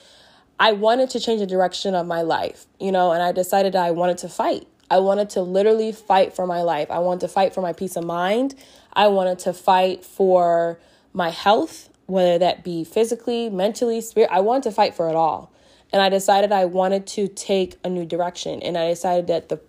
I 0.59 0.73
wanted 0.73 1.11
to 1.11 1.21
change 1.21 1.41
the 1.41 1.47
direction 1.47 1.95
of 1.95 2.07
my 2.07 2.23
life, 2.23 2.67
you 2.81 2.91
know, 2.93 3.13
and 3.13 3.23
I 3.23 3.33
decided 3.33 3.77
I 3.77 3.91
wanted 3.91 4.19
to 4.19 4.29
fight. 4.29 4.67
I 4.91 5.01
wanted 5.01 5.31
to 5.31 5.43
literally 5.43 5.93
fight 5.93 6.35
for 6.35 6.47
my 6.47 6.63
life. 6.63 6.91
I 6.91 7.01
wanted 7.01 7.21
to 7.23 7.29
fight 7.29 7.53
for 7.53 7.61
my 7.61 7.73
peace 7.73 7.97
of 7.97 8.05
mind. 8.05 8.55
I 8.93 9.09
wanted 9.09 9.39
to 9.41 9.53
fight 9.53 10.05
for 10.05 10.79
my 11.13 11.31
health, 11.31 11.91
whether 12.07 12.39
that 12.39 12.63
be 12.63 12.85
physically, 12.85 13.51
mentally, 13.51 14.01
spirit. 14.01 14.31
I 14.33 14.41
wanted 14.41 14.63
to 14.65 14.73
fight 14.73 14.95
for 14.95 15.09
it 15.09 15.17
all. 15.17 15.51
And 15.97 16.03
I 16.03 16.11
decided 16.11 16.53
I 16.53 16.67
wanted 16.67 17.07
to 17.07 17.27
take 17.27 17.79
a 17.83 17.89
new 17.89 18.05
direction. 18.05 18.61
And 18.61 18.77
I 18.77 18.91
decided 18.91 19.29
that 19.29 19.49
the 19.49 19.63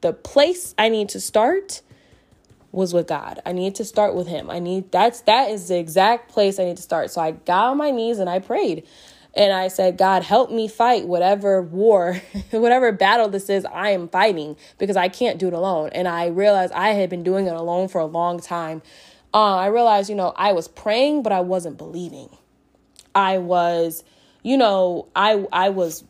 the 0.00 0.12
place 0.12 0.74
I 0.76 0.88
need 0.88 1.08
to 1.10 1.20
start 1.20 1.82
was 2.72 2.92
with 2.92 3.06
God. 3.06 3.40
I 3.46 3.52
need 3.52 3.76
to 3.76 3.84
start 3.84 4.16
with 4.16 4.26
him. 4.26 4.50
I 4.50 4.58
need 4.58 4.90
that's 4.90 5.20
that 5.20 5.50
is 5.50 5.68
the 5.68 5.78
exact 5.78 6.32
place 6.32 6.58
I 6.58 6.64
need 6.64 6.78
to 6.78 6.82
start. 6.82 7.12
So 7.12 7.20
I 7.20 7.30
got 7.30 7.66
on 7.66 7.76
my 7.76 7.92
knees 7.92 8.18
and 8.18 8.28
I 8.28 8.40
prayed. 8.40 8.88
And 9.36 9.52
I 9.52 9.68
said, 9.68 9.96
God, 9.96 10.24
help 10.24 10.50
me 10.50 10.66
fight 10.66 11.06
whatever 11.06 11.62
war, 11.62 12.20
whatever 12.50 12.90
battle 12.90 13.28
this 13.28 13.48
is 13.48 13.64
I 13.64 13.90
am 13.90 14.08
fighting 14.08 14.56
because 14.78 14.96
I 14.96 15.08
can't 15.08 15.38
do 15.38 15.46
it 15.46 15.54
alone. 15.54 15.90
And 15.92 16.08
I 16.08 16.26
realized 16.26 16.72
I 16.72 16.88
had 16.88 17.08
been 17.08 17.22
doing 17.22 17.46
it 17.46 17.54
alone 17.54 17.86
for 17.86 18.00
a 18.00 18.06
long 18.06 18.40
time. 18.40 18.82
Uh, 19.32 19.58
I 19.58 19.68
realized, 19.68 20.10
you 20.10 20.16
know, 20.16 20.32
I 20.34 20.54
was 20.54 20.66
praying, 20.66 21.22
but 21.22 21.30
I 21.30 21.38
wasn't 21.38 21.78
believing. 21.78 22.30
I 23.14 23.38
was, 23.38 24.02
you 24.48 24.56
know, 24.56 25.08
I 25.14 25.46
I 25.52 25.68
was 25.68 26.04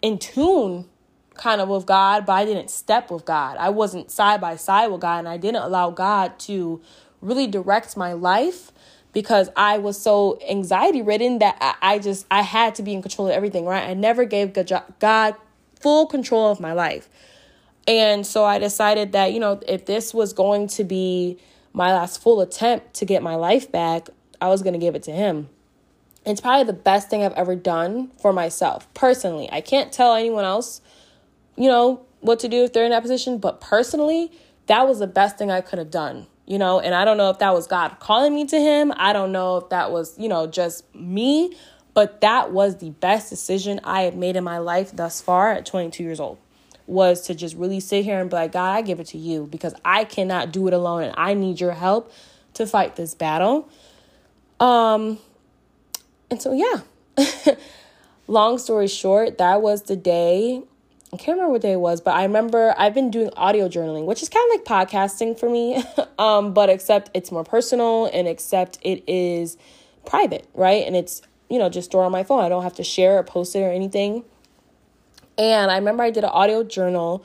in 0.00 0.18
tune 0.18 0.86
kind 1.34 1.60
of 1.60 1.68
with 1.68 1.84
God, 1.84 2.24
but 2.24 2.32
I 2.32 2.46
didn't 2.46 2.70
step 2.70 3.10
with 3.10 3.26
God. 3.26 3.58
I 3.58 3.68
wasn't 3.68 4.10
side 4.10 4.40
by 4.40 4.56
side 4.56 4.86
with 4.86 5.02
God, 5.02 5.18
and 5.18 5.28
I 5.28 5.36
didn't 5.36 5.62
allow 5.62 5.90
God 5.90 6.38
to 6.40 6.80
really 7.20 7.46
direct 7.48 7.98
my 7.98 8.14
life 8.14 8.72
because 9.12 9.50
I 9.56 9.76
was 9.76 10.00
so 10.00 10.38
anxiety 10.48 11.02
ridden 11.02 11.38
that 11.40 11.58
I, 11.60 11.96
I 11.96 11.98
just 11.98 12.26
I 12.30 12.40
had 12.40 12.74
to 12.76 12.82
be 12.82 12.94
in 12.94 13.02
control 13.02 13.28
of 13.28 13.34
everything, 13.34 13.66
right? 13.66 13.86
I 13.86 13.92
never 13.92 14.24
gave 14.24 14.56
God 14.98 15.34
full 15.78 16.06
control 16.06 16.50
of 16.50 16.60
my 16.60 16.72
life. 16.72 17.10
And 17.86 18.26
so 18.26 18.42
I 18.42 18.58
decided 18.58 19.12
that, 19.12 19.34
you 19.34 19.40
know, 19.40 19.60
if 19.68 19.84
this 19.84 20.14
was 20.14 20.32
going 20.32 20.68
to 20.68 20.82
be 20.82 21.36
my 21.74 21.92
last 21.92 22.22
full 22.22 22.40
attempt 22.40 22.94
to 22.94 23.04
get 23.04 23.22
my 23.22 23.34
life 23.34 23.70
back, 23.70 24.08
I 24.40 24.48
was 24.48 24.62
going 24.62 24.72
to 24.72 24.78
give 24.78 24.94
it 24.94 25.02
to 25.02 25.12
him. 25.12 25.50
It's 26.26 26.40
probably 26.40 26.64
the 26.64 26.72
best 26.72 27.08
thing 27.08 27.22
I've 27.22 27.32
ever 27.34 27.54
done 27.54 28.10
for 28.20 28.32
myself 28.32 28.92
personally. 28.94 29.48
I 29.50 29.60
can't 29.60 29.92
tell 29.92 30.14
anyone 30.14 30.44
else, 30.44 30.80
you 31.56 31.68
know, 31.68 32.04
what 32.20 32.40
to 32.40 32.48
do 32.48 32.64
if 32.64 32.72
they're 32.72 32.84
in 32.84 32.90
that 32.90 33.02
position, 33.02 33.38
but 33.38 33.60
personally, 33.60 34.32
that 34.66 34.88
was 34.88 34.98
the 34.98 35.06
best 35.06 35.38
thing 35.38 35.50
I 35.50 35.60
could 35.60 35.78
have 35.78 35.90
done 35.90 36.26
you 36.46 36.58
know, 36.58 36.78
and 36.78 36.94
I 36.94 37.04
don't 37.04 37.16
know 37.16 37.30
if 37.30 37.40
that 37.40 37.52
was 37.52 37.66
God 37.66 37.98
calling 37.98 38.34
me 38.34 38.46
to 38.46 38.58
Him. 38.58 38.92
I 38.96 39.12
don't 39.12 39.32
know 39.32 39.56
if 39.56 39.68
that 39.70 39.90
was, 39.90 40.16
you 40.16 40.28
know, 40.28 40.46
just 40.46 40.82
me, 40.94 41.56
but 41.92 42.20
that 42.20 42.52
was 42.52 42.76
the 42.76 42.90
best 42.90 43.30
decision 43.30 43.80
I 43.82 44.02
had 44.02 44.16
made 44.16 44.36
in 44.36 44.44
my 44.44 44.58
life 44.58 44.94
thus 44.94 45.20
far 45.20 45.50
at 45.52 45.66
22 45.66 46.02
years 46.04 46.20
old 46.20 46.38
was 46.86 47.22
to 47.22 47.34
just 47.34 47.56
really 47.56 47.80
sit 47.80 48.04
here 48.04 48.20
and 48.20 48.30
be 48.30 48.36
like, 48.36 48.52
God, 48.52 48.70
I 48.70 48.80
give 48.82 49.00
it 49.00 49.08
to 49.08 49.18
you 49.18 49.48
because 49.50 49.74
I 49.84 50.04
cannot 50.04 50.52
do 50.52 50.68
it 50.68 50.72
alone 50.72 51.02
and 51.02 51.14
I 51.18 51.34
need 51.34 51.60
your 51.60 51.72
help 51.72 52.12
to 52.54 52.64
fight 52.64 52.94
this 52.94 53.12
battle. 53.12 53.68
Um, 54.60 55.18
and 56.30 56.40
so, 56.40 56.52
yeah, 56.52 57.54
long 58.26 58.58
story 58.58 58.88
short, 58.88 59.38
that 59.38 59.62
was 59.62 59.82
the 59.82 59.96
day 59.96 60.62
I 61.12 61.16
can't 61.18 61.36
remember 61.36 61.52
what 61.52 61.62
day 61.62 61.72
it 61.72 61.80
was, 61.80 62.00
but 62.00 62.14
I 62.14 62.24
remember 62.24 62.74
I've 62.76 62.92
been 62.92 63.10
doing 63.10 63.30
audio 63.36 63.68
journaling, 63.68 64.04
which 64.06 64.22
is 64.22 64.28
kind 64.28 64.44
of 64.52 64.60
like 64.60 64.88
podcasting 64.88 65.38
for 65.38 65.48
me, 65.48 65.82
um, 66.18 66.52
but 66.52 66.68
except 66.68 67.10
it's 67.14 67.30
more 67.30 67.44
personal 67.44 68.10
and 68.12 68.26
except 68.28 68.78
it 68.82 69.02
is 69.06 69.56
private, 70.04 70.46
right? 70.52 70.84
And 70.86 70.96
it's, 70.96 71.22
you 71.48 71.58
know, 71.58 71.70
just 71.70 71.90
stored 71.90 72.04
on 72.04 72.12
my 72.12 72.24
phone. 72.24 72.44
I 72.44 72.48
don't 72.48 72.64
have 72.64 72.74
to 72.74 72.84
share 72.84 73.18
or 73.18 73.22
post 73.22 73.54
it 73.54 73.60
or 73.60 73.70
anything. 73.70 74.24
And 75.38 75.70
I 75.70 75.76
remember 75.76 76.02
I 76.02 76.10
did 76.10 76.24
an 76.24 76.30
audio 76.30 76.64
journal 76.64 77.24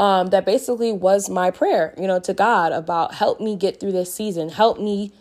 Um, 0.00 0.28
that 0.28 0.44
basically 0.44 0.92
was 0.92 1.28
my 1.28 1.50
prayer, 1.50 1.94
you 1.98 2.06
know, 2.06 2.20
to 2.20 2.34
God 2.34 2.72
about 2.72 3.14
help 3.14 3.40
me 3.40 3.56
get 3.56 3.80
through 3.80 3.92
this 3.92 4.12
season. 4.14 4.48
Help 4.48 4.78
me, 4.78 5.12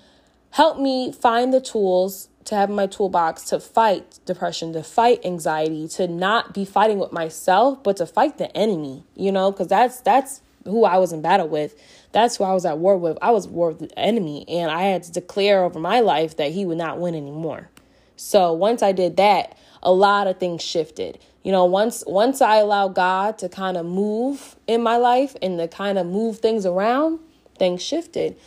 help 0.52 0.78
me 0.78 1.12
find 1.12 1.54
the 1.54 1.62
tools 1.62 2.30
to 2.48 2.56
have 2.56 2.70
my 2.70 2.88
toolbox 2.88 3.44
to 3.44 3.60
fight 3.60 4.20
depression, 4.26 4.72
to 4.74 4.82
fight 4.82 5.26
anxiety, 5.26 5.88
to 5.90 6.08
not 6.08 6.54
be 6.54 6.64
fighting 6.64 6.98
with 6.98 7.12
myself, 7.12 7.84
but 7.84 7.98
to 7.98 8.06
fight 8.06 8.38
the 8.38 8.56
enemy, 8.56 9.04
you 9.16 9.32
know, 9.32 9.52
because 9.52 9.68
that's 9.68 10.00
that's 10.02 10.42
who 10.64 10.86
I 10.86 10.98
was 10.98 11.12
in 11.12 11.22
battle 11.22 11.48
with. 11.48 11.76
That's 12.14 12.38
who 12.38 12.46
I 12.46 12.54
was 12.54 12.66
at 12.66 12.78
war 12.78 12.98
with. 12.98 13.18
I 13.22 13.32
was 13.32 13.48
war 13.48 13.72
with 13.72 13.90
the 13.90 14.00
enemy, 14.00 14.46
and 14.48 14.72
I 14.72 14.84
had 14.84 15.04
to 15.04 15.12
declare 15.12 15.64
over 15.64 15.80
my 15.80 16.00
life 16.00 16.38
that 16.38 16.52
he 16.52 16.66
would 16.66 16.78
not 16.78 17.00
win 17.00 17.16
anymore. 17.16 17.70
So 18.16 18.54
once 18.54 18.82
I 18.82 18.94
did 18.94 19.18
that, 19.18 19.58
a 19.84 19.92
lot 19.92 20.28
of 20.28 20.40
things 20.40 20.64
shifted. 20.64 21.20
You 21.44 21.52
know, 21.52 21.66
once 21.66 22.04
once 22.08 22.42
I 22.42 22.58
allowed 22.58 22.96
God 22.96 23.38
to 23.40 23.50
kind 23.50 23.76
of 23.76 23.86
move 23.86 24.56
in 24.68 24.82
my 24.82 24.96
life 24.96 25.36
and 25.42 25.58
to 25.60 25.68
kind 25.68 25.98
of 25.98 26.06
move 26.06 26.40
things 26.40 26.66
around, 26.66 27.20
things 27.60 27.82
shifted. 27.82 28.38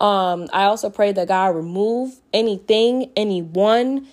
Um, 0.00 0.48
I 0.52 0.64
also 0.64 0.88
pray 0.88 1.12
that 1.12 1.28
God 1.28 1.54
remove 1.54 2.20
anything, 2.32 3.12
anyone, 3.16 4.08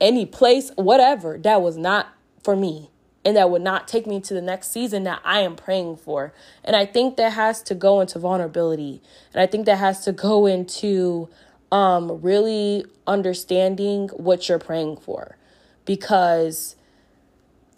any 0.00 0.26
place, 0.26 0.70
whatever 0.76 1.38
that 1.38 1.62
was 1.62 1.76
not 1.76 2.08
for 2.42 2.54
me 2.54 2.90
and 3.24 3.36
that 3.36 3.50
would 3.50 3.62
not 3.62 3.86
take 3.86 4.06
me 4.06 4.20
to 4.20 4.34
the 4.34 4.40
next 4.40 4.72
season 4.72 5.04
that 5.04 5.20
I 5.24 5.40
am 5.40 5.56
praying 5.56 5.96
for. 5.96 6.32
And 6.64 6.74
I 6.74 6.86
think 6.86 7.16
that 7.16 7.32
has 7.32 7.62
to 7.64 7.74
go 7.74 8.00
into 8.00 8.18
vulnerability. 8.18 9.02
And 9.34 9.42
I 9.42 9.46
think 9.46 9.66
that 9.66 9.76
has 9.76 10.04
to 10.04 10.12
go 10.12 10.46
into 10.46 11.28
um, 11.70 12.20
really 12.22 12.84
understanding 13.06 14.08
what 14.08 14.48
you're 14.48 14.58
praying 14.58 14.98
for. 14.98 15.36
Because 15.84 16.76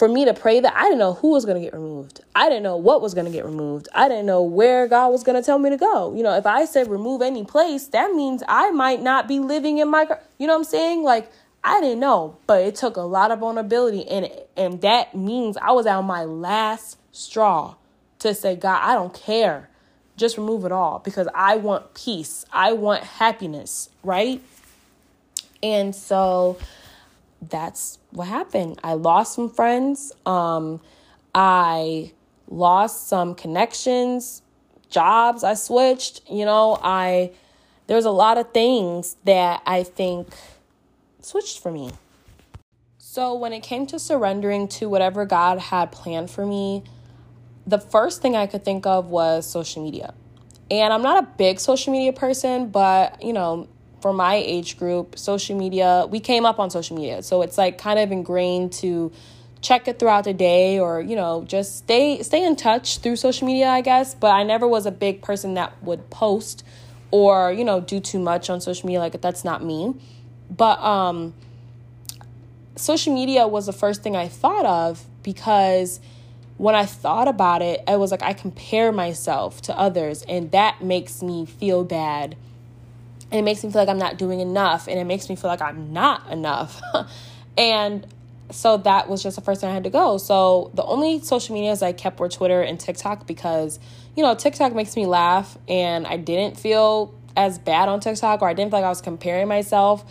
for 0.03 0.09
me 0.09 0.25
to 0.25 0.35
pray 0.35 0.59
that, 0.59 0.77
I 0.77 0.83
didn't 0.83 0.99
know 0.99 1.15
who 1.15 1.31
was 1.31 1.45
going 1.45 1.55
to 1.55 1.65
get 1.65 1.75
removed. 1.75 2.23
I 2.35 2.49
didn't 2.49 2.65
know 2.65 2.77
what 2.77 3.01
was 3.01 3.15
going 3.15 3.27
to 3.27 3.31
get 3.31 3.45
removed. 3.45 3.89
I 3.95 4.09
didn't 4.09 4.27
know 4.27 4.43
where 4.43 4.89
God 4.89 5.11
was 5.11 5.23
going 5.23 5.41
to 5.41 5.47
tell 5.47 5.61
me 5.61 5.71
to 5.71 5.77
go. 5.77 6.13
You 6.13 6.25
know, 6.25 6.37
if 6.37 6.45
I 6.45 6.65
said 6.65 6.91
remove 6.91 7.23
any 7.23 7.45
place, 7.45 7.87
that 7.87 8.13
means 8.13 8.43
I 8.49 8.73
might 8.73 9.01
not 9.01 9.29
be 9.29 9.39
living 9.39 9.79
in 9.79 9.89
my, 9.89 10.09
you 10.39 10.49
know 10.49 10.55
what 10.55 10.59
I'm 10.59 10.65
saying? 10.65 11.05
Like, 11.05 11.31
I 11.63 11.81
didn't 11.81 12.01
know, 12.01 12.37
but 12.49 12.63
it 12.63 12.75
took 12.75 12.97
a 12.97 13.03
lot 13.03 13.31
of 13.31 13.39
vulnerability 13.39 14.01
it. 14.01 14.51
And 14.57 14.81
that 14.81 15.15
means 15.15 15.57
I 15.57 15.71
was 15.71 15.87
on 15.87 16.05
my 16.05 16.25
last 16.25 16.99
straw 17.13 17.77
to 18.19 18.35
say, 18.35 18.57
God, 18.57 18.81
I 18.83 18.97
don't 18.97 19.15
care. 19.15 19.69
Just 20.17 20.37
remove 20.37 20.65
it 20.65 20.73
all 20.73 20.99
because 20.99 21.29
I 21.33 21.59
want 21.59 21.95
peace. 21.95 22.45
I 22.53 22.73
want 22.73 23.05
happiness, 23.05 23.89
right? 24.03 24.43
And 25.63 25.95
so 25.95 26.59
that's 27.49 27.99
what 28.11 28.29
happened. 28.29 28.79
I 28.85 28.95
lost 28.95 29.35
some 29.35 29.51
friends. 29.51 30.13
Um, 30.25 30.81
I 31.35 32.13
lost 32.49 33.09
some 33.09 33.35
connections, 33.35 34.43
jobs 34.91 35.43
I 35.43 35.55
switched. 35.55 36.29
You 36.31 36.45
know, 36.45 36.79
I 36.83 37.33
there's 37.87 38.05
a 38.05 38.11
lot 38.11 38.39
of 38.39 38.53
things 38.53 39.17
that 39.25 39.63
I 39.67 39.83
think 39.83 40.29
switched 41.21 41.59
for 41.59 41.73
me. 41.73 41.91
So, 42.99 43.35
when 43.35 43.53
it 43.53 43.63
came 43.63 43.87
to 43.89 43.99
surrendering 43.99 44.69
to 44.69 44.89
whatever 44.89 45.27
God 45.27 45.59
had 45.59 45.93
planned 45.93 46.31
for 46.31 46.47
me, 46.47 46.85
the 47.67 47.79
first 47.79 48.23
thing 48.23 48.37
I 48.37 48.47
could 48.47 48.65
think 48.65 48.87
of 48.87 49.09
was 49.09 49.47
social 49.47 49.83
media. 49.83 50.15
And 50.71 50.93
I'm 50.93 51.03
not 51.03 51.23
a 51.23 51.27
big 51.37 51.61
social 51.61 51.93
media 51.93 52.13
person, 52.13 52.69
but 52.71 53.23
you 53.23 53.33
know, 53.33 53.69
for 54.03 54.13
my 54.13 54.35
age 54.35 54.77
group, 54.77 55.19
social 55.19 55.57
media, 55.57 56.07
we 56.11 56.21
came 56.21 56.45
up 56.45 56.59
on 56.59 56.71
social 56.71 56.97
media. 56.97 57.23
So 57.23 57.43
it's 57.43 57.57
like 57.57 57.79
kind 57.79 57.99
of 57.99 58.11
ingrained 58.11 58.73
to 58.75 59.13
check 59.63 59.87
it 59.87 59.99
throughout 60.01 60.25
the 60.25 60.35
day 60.35 60.79
or, 60.81 61.01
you 61.01 61.15
know, 61.15 61.45
just 61.47 61.79
stay 61.79 62.23
stay 62.23 62.45
in 62.45 62.57
touch 62.57 62.99
through 62.99 63.17
social 63.17 63.47
media, 63.47 63.69
I 63.69 63.81
guess, 63.81 64.15
but 64.15 64.33
I 64.33 64.43
never 64.43 64.67
was 64.67 64.85
a 64.87 64.91
big 64.91 65.23
person 65.23 65.55
that 65.55 65.81
would 65.83 66.11
post 66.11 66.65
or, 67.13 67.53
you 67.53 67.65
know, 67.65 67.81
do 67.81 68.01
too 68.01 68.19
much 68.19 68.51
on 68.51 68.61
social 68.61 68.87
media 68.87 68.99
like 68.99 69.19
that's 69.21 69.45
not 69.45 69.65
me. 69.65 69.95
But 70.51 70.81
um, 70.81 71.33
social 72.75 73.15
media 73.15 73.47
was 73.47 73.67
the 73.67 73.73
first 73.73 74.03
thing 74.03 74.17
I 74.17 74.29
thought 74.29 74.67
of 74.67 75.07
because 75.23 76.01
when 76.59 76.75
I 76.75 76.85
thought 76.85 77.29
about 77.29 77.63
it, 77.63 77.83
I 77.87 77.97
was 77.97 78.11
like, 78.11 78.23
I 78.23 78.33
compare 78.33 78.93
myself 78.93 79.63
to 79.63 79.77
others, 79.77 80.23
and 80.29 80.51
that 80.53 80.83
makes 80.83 81.23
me 81.23 81.47
feel 81.47 81.83
bad. 81.83 82.37
And 83.33 83.41
it 83.41 83.43
makes 83.43 83.65
me 83.65 83.71
feel 83.71 83.81
like 83.81 83.89
I'm 83.89 83.99
not 83.99 84.19
doing 84.19 84.41
enough, 84.41 84.87
and 84.89 84.99
it 84.99 85.05
makes 85.05 85.29
me 85.29 85.37
feel 85.37 85.49
like 85.49 85.63
I'm 85.63 85.93
not 85.93 86.31
enough. 86.31 86.81
and 87.59 88.07
so 88.51 88.77
that 88.77 89.09
was 89.09 89.23
just 89.23 89.37
the 89.37 89.43
first 89.43 89.63
thing 89.63 89.71
I 89.71 89.75
had 89.75 89.85
to 89.85 89.91
go. 89.91 90.19
So 90.19 90.71
the 90.75 90.85
only 90.85 91.21
social 91.23 91.55
medias 91.55 91.83
I 91.83 91.93
kept 91.93 92.21
were 92.21 92.29
Twitter 92.29 92.61
and 92.61 92.79
TikTok 92.79 93.27
because, 93.27 93.81
you 94.15 94.23
know, 94.23 94.35
TikTok 94.35 94.75
makes 94.75 94.95
me 94.95 95.07
laugh, 95.07 95.57
and 95.67 96.07
I 96.07 96.19
didn't 96.19 96.61
feel 96.61 97.15
as 97.35 97.59
bad 97.59 97.89
on 97.89 98.01
TikTok, 98.01 98.43
or 98.43 98.49
I 98.49 98.53
didn't 98.53 98.71
feel 98.71 98.81
like 98.81 98.87
I 98.87 98.91
was 98.91 99.01
comparing 99.01 99.49
myself 99.49 100.05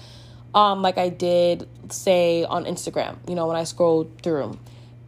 um, 0.53 0.81
like 0.81 0.97
I 0.97 1.09
did, 1.09 1.67
say, 1.89 2.43
on 2.43 2.65
Instagram, 2.65 3.17
you 3.27 3.35
know, 3.35 3.47
when 3.47 3.55
I 3.55 3.63
scrolled 3.63 4.21
through. 4.21 4.57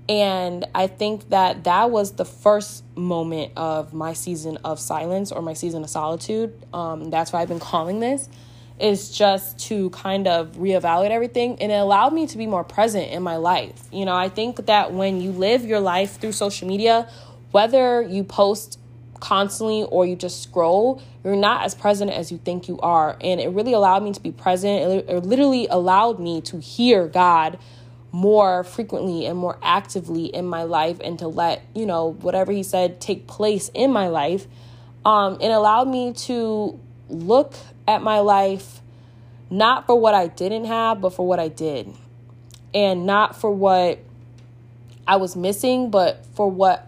And 0.10 0.66
I 0.76 0.88
think 0.88 1.30
that 1.30 1.64
that 1.64 1.90
was 1.90 2.14
the 2.14 2.26
first 2.26 2.84
moment 2.96 3.54
of 3.56 3.94
my 3.94 4.14
season 4.14 4.58
of 4.64 4.80
silence 4.80 5.32
or 5.32 5.42
my 5.42 5.54
season 5.54 5.84
of 5.84 5.90
solitude. 5.90 6.54
Um, 6.74 7.10
that's 7.10 7.32
why 7.32 7.42
I've 7.42 7.48
been 7.48 7.60
calling 7.60 8.02
this, 8.02 8.28
is 8.80 9.16
just 9.16 9.60
to 9.70 9.90
kind 9.92 10.28
of 10.28 10.54
reevaluate 10.58 11.12
everything. 11.12 11.58
And 11.62 11.72
it 11.72 11.76
allowed 11.76 12.14
me 12.14 12.28
to 12.28 12.38
be 12.38 12.48
more 12.48 12.66
present 12.66 13.12
in 13.12 13.24
my 13.24 13.38
life. 13.38 13.82
You 13.94 14.04
know, 14.04 14.16
I 14.16 14.28
think 14.28 14.66
that 14.66 14.92
when 14.94 15.22
you 15.22 15.32
live 15.32 15.64
your 15.64 15.80
life 15.80 16.20
through 16.20 16.34
social 16.34 16.68
media, 16.68 17.10
whether 17.52 18.02
you 18.02 18.26
post 18.26 18.80
constantly 19.22 19.84
or 19.84 20.06
you 20.06 20.18
just 20.18 20.44
scroll, 20.44 21.02
you're 21.24 21.38
not 21.38 21.64
as 21.64 21.74
present 21.74 22.12
as 22.12 22.30
you 22.30 22.38
think 22.40 22.68
you 22.68 22.78
are. 22.82 23.16
And 23.22 23.40
it 23.40 23.48
really 23.50 23.72
allowed 23.72 24.04
me 24.04 24.12
to 24.12 24.20
be 24.20 24.34
present. 24.34 25.08
It, 25.08 25.24
literally 25.24 25.66
allowed 25.68 26.20
me 26.20 26.42
to 26.42 26.60
hear 26.60 27.08
God 27.08 27.58
more 28.14 28.64
frequently 28.64 29.26
and 29.26 29.38
more 29.38 29.58
actively 29.64 30.26
in 30.26 30.46
my 30.46 30.64
life 30.64 31.00
and 31.04 31.18
to 31.20 31.28
let, 31.28 31.64
you 31.74 31.86
know, 31.86 32.14
whatever 32.14 32.52
He 32.52 32.64
said 32.64 33.02
take 33.02 33.28
place 33.28 33.70
in 33.74 33.92
my 33.92 34.08
life. 34.08 34.48
Um, 35.04 35.42
it 35.42 35.50
allowed 35.50 35.88
me 35.88 36.14
to 36.14 36.80
look 37.10 37.56
at 37.88 38.02
my 38.02 38.20
life 38.20 38.80
not 39.50 39.88
for 39.88 40.00
what 40.00 40.14
I 40.14 40.28
didn't 40.28 40.66
have, 40.66 41.02
but 41.02 41.10
for 41.12 41.28
what 41.28 41.40
I 41.40 41.48
did. 41.48 41.92
And 42.74 43.06
not 43.06 43.36
for 43.36 43.52
what 43.52 44.00
I 45.08 45.18
was 45.18 45.36
missing, 45.36 45.90
but 45.90 46.26
for 46.36 46.50
what 46.50 46.88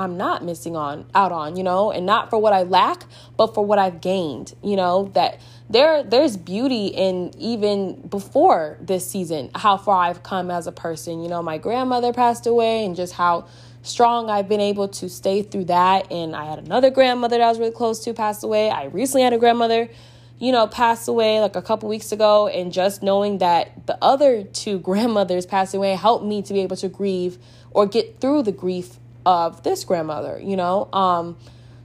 I'm 0.00 0.16
not 0.16 0.42
missing 0.42 0.76
on 0.76 1.04
out 1.14 1.30
on, 1.30 1.56
you 1.56 1.62
know, 1.62 1.90
and 1.90 2.06
not 2.06 2.30
for 2.30 2.38
what 2.38 2.54
I 2.54 2.62
lack, 2.62 3.04
but 3.36 3.54
for 3.54 3.64
what 3.64 3.78
I've 3.78 4.00
gained, 4.00 4.54
you 4.62 4.74
know, 4.74 5.10
that 5.12 5.40
there 5.68 6.02
there's 6.02 6.38
beauty 6.38 6.86
in 6.86 7.32
even 7.38 8.00
before 8.08 8.78
this 8.80 9.08
season, 9.08 9.50
how 9.54 9.76
far 9.76 10.04
I've 10.04 10.22
come 10.22 10.50
as 10.50 10.66
a 10.66 10.72
person. 10.72 11.22
You 11.22 11.28
know, 11.28 11.42
my 11.42 11.58
grandmother 11.58 12.14
passed 12.14 12.46
away 12.46 12.86
and 12.86 12.96
just 12.96 13.12
how 13.12 13.46
strong 13.82 14.30
I've 14.30 14.48
been 14.48 14.60
able 14.60 14.88
to 14.88 15.08
stay 15.10 15.42
through 15.42 15.66
that. 15.66 16.10
And 16.10 16.34
I 16.34 16.46
had 16.46 16.58
another 16.58 16.88
grandmother 16.88 17.36
that 17.36 17.44
I 17.44 17.48
was 17.48 17.58
really 17.58 17.72
close 17.72 18.02
to 18.04 18.14
pass 18.14 18.42
away. 18.42 18.70
I 18.70 18.84
recently 18.84 19.22
had 19.22 19.34
a 19.34 19.38
grandmother, 19.38 19.90
you 20.38 20.50
know, 20.50 20.66
pass 20.66 21.08
away 21.08 21.40
like 21.40 21.56
a 21.56 21.62
couple 21.62 21.90
weeks 21.90 22.10
ago. 22.10 22.48
And 22.48 22.72
just 22.72 23.02
knowing 23.02 23.36
that 23.38 23.86
the 23.86 23.98
other 24.02 24.44
two 24.44 24.78
grandmothers 24.88 25.44
passed 25.44 25.74
away 25.74 25.94
helped 25.94 26.24
me 26.24 26.40
to 26.40 26.54
be 26.54 26.60
able 26.60 26.76
to 26.76 26.88
grieve 26.88 27.36
or 27.70 27.86
get 27.86 28.18
through 28.20 28.44
the 28.44 28.52
grief 28.52 28.96
of 29.24 29.62
this 29.62 29.84
grandmother, 29.84 30.40
you 30.42 30.56
know? 30.56 30.88
Um, 30.92 31.36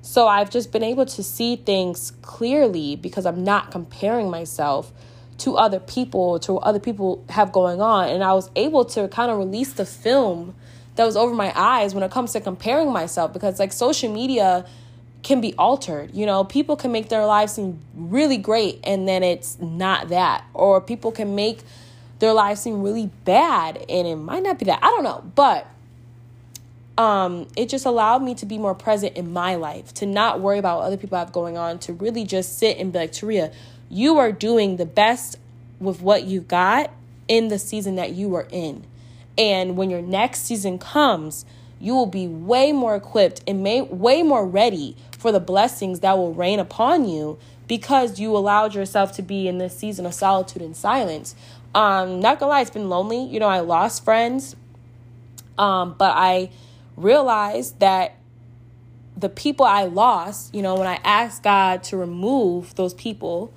so 0.02 0.28
I've 0.28 0.50
just 0.50 0.72
been 0.72 0.84
able 0.84 1.06
to 1.08 1.24
see 1.24 1.56
things 1.56 2.12
clearly 2.22 2.96
because 2.96 3.26
I'm 3.26 3.44
not 3.44 3.72
comparing 3.72 4.30
myself 4.30 4.92
to 5.40 5.58
other 5.58 5.80
people, 5.80 6.40
to 6.40 6.54
what 6.54 6.64
other 6.64 6.80
people 6.80 7.26
have 7.30 7.52
going 7.52 7.82
on. 7.82 8.10
And 8.10 8.24
I 8.24 8.34
was 8.34 8.50
able 8.56 8.86
to 8.86 9.08
kind 9.08 9.32
of 9.32 9.38
release 9.38 9.74
the 9.74 9.86
film 9.86 10.56
that 10.96 11.06
was 11.06 11.18
over 11.18 11.34
my 11.34 11.52
eyes 11.56 11.94
when 11.94 12.04
it 12.04 12.12
comes 12.12 12.34
to 12.34 12.40
comparing 12.40 12.92
myself 12.92 13.34
because, 13.34 13.60
like, 13.60 13.74
social 13.74 14.14
media 14.14 14.66
can 15.24 15.42
be 15.42 15.54
altered. 15.56 16.16
You 16.16 16.26
know, 16.26 16.44
people 16.44 16.78
can 16.78 16.92
make 16.92 17.10
their 17.10 17.26
lives 17.26 17.54
seem 17.54 17.80
really 17.96 18.38
great 18.38 18.80
and 18.84 19.08
then 19.08 19.24
it's 19.24 19.60
not 19.60 20.10
that. 20.10 20.46
Or 20.54 20.80
people 20.80 21.12
can 21.12 21.36
make 21.36 21.62
their 22.20 22.32
lives 22.32 22.62
seem 22.62 22.84
really 22.84 23.08
bad 23.26 23.84
and 23.90 24.08
it 24.08 24.16
might 24.16 24.44
not 24.44 24.60
be 24.60 24.66
that. 24.66 24.80
I 24.84 24.88
don't 24.88 25.04
know. 25.04 25.24
But 25.36 25.68
um, 26.98 27.48
it 27.58 27.70
just 27.70 27.86
allowed 27.86 28.24
me 28.24 28.36
to 28.36 28.46
be 28.46 28.58
more 28.58 28.74
present 28.74 29.18
in 29.18 29.34
my 29.34 29.56
life, 29.56 29.94
to 29.96 30.06
not 30.06 30.40
worry 30.40 30.58
about 30.58 30.80
what 30.80 30.86
other 30.86 30.98
people 30.98 31.18
have 31.18 31.32
going 31.32 31.58
on, 31.58 31.80
to 31.80 31.94
really 31.94 32.24
just 32.24 32.58
sit 32.58 32.78
and 32.78 32.94
be 32.94 33.00
like, 33.00 33.12
Taria, 33.12 33.54
you 33.90 34.18
are 34.18 34.32
doing 34.32 34.78
the 34.78 34.86
best 34.86 35.38
with 35.80 36.02
what 36.02 36.24
you've 36.24 36.48
got 36.48 36.92
in 37.28 37.50
the 37.50 37.60
season 37.60 37.96
that 37.96 38.12
you 38.12 38.34
are 38.36 38.48
in. 38.50 38.86
And 39.38 39.76
when 39.76 39.90
your 39.90 40.02
next 40.02 40.42
season 40.42 40.80
comes, 40.80 41.46
you 41.80 41.94
will 41.94 42.06
be 42.06 42.28
way 42.28 42.72
more 42.72 42.96
equipped 42.96 43.42
and 43.46 43.62
may, 43.62 43.82
way 43.82 44.24
more 44.24 44.48
ready 44.48 44.96
for 45.18 45.32
the 45.32 45.40
blessings 45.40 46.00
that 46.00 46.18
will 46.18 46.34
rain 46.34 46.60
upon 46.60 47.08
you 47.08 47.38
because 47.68 48.20
you 48.20 48.36
allowed 48.36 48.74
yourself 48.74 49.12
to 49.14 49.22
be 49.22 49.48
in 49.48 49.58
this 49.58 49.78
season 49.78 50.06
of 50.06 50.14
solitude 50.14 50.62
and 50.62 50.78
silence. 50.78 51.36
Um, 51.74 52.22
not 52.22 52.40
gonna 52.40 52.52
lie, 52.52 52.62
it's 52.62 52.70
been 52.70 52.90
lonely. 52.90 53.26
You 53.26 53.40
know, 53.40 53.48
I 53.48 53.60
lost 53.60 54.06
friends, 54.06 54.56
um, 55.58 55.96
but 55.98 56.14
I 56.16 56.52
realized 56.96 57.80
that 57.80 58.16
the 59.18 59.30
people 59.30 59.66
I 59.66 59.84
lost, 59.84 60.54
you 60.54 60.62
know, 60.62 60.76
when 60.76 60.88
I 60.88 61.00
asked 61.04 61.44
God 61.44 61.84
to 61.84 61.98
remove 61.98 62.76
those 62.76 62.94
people, 62.94 63.54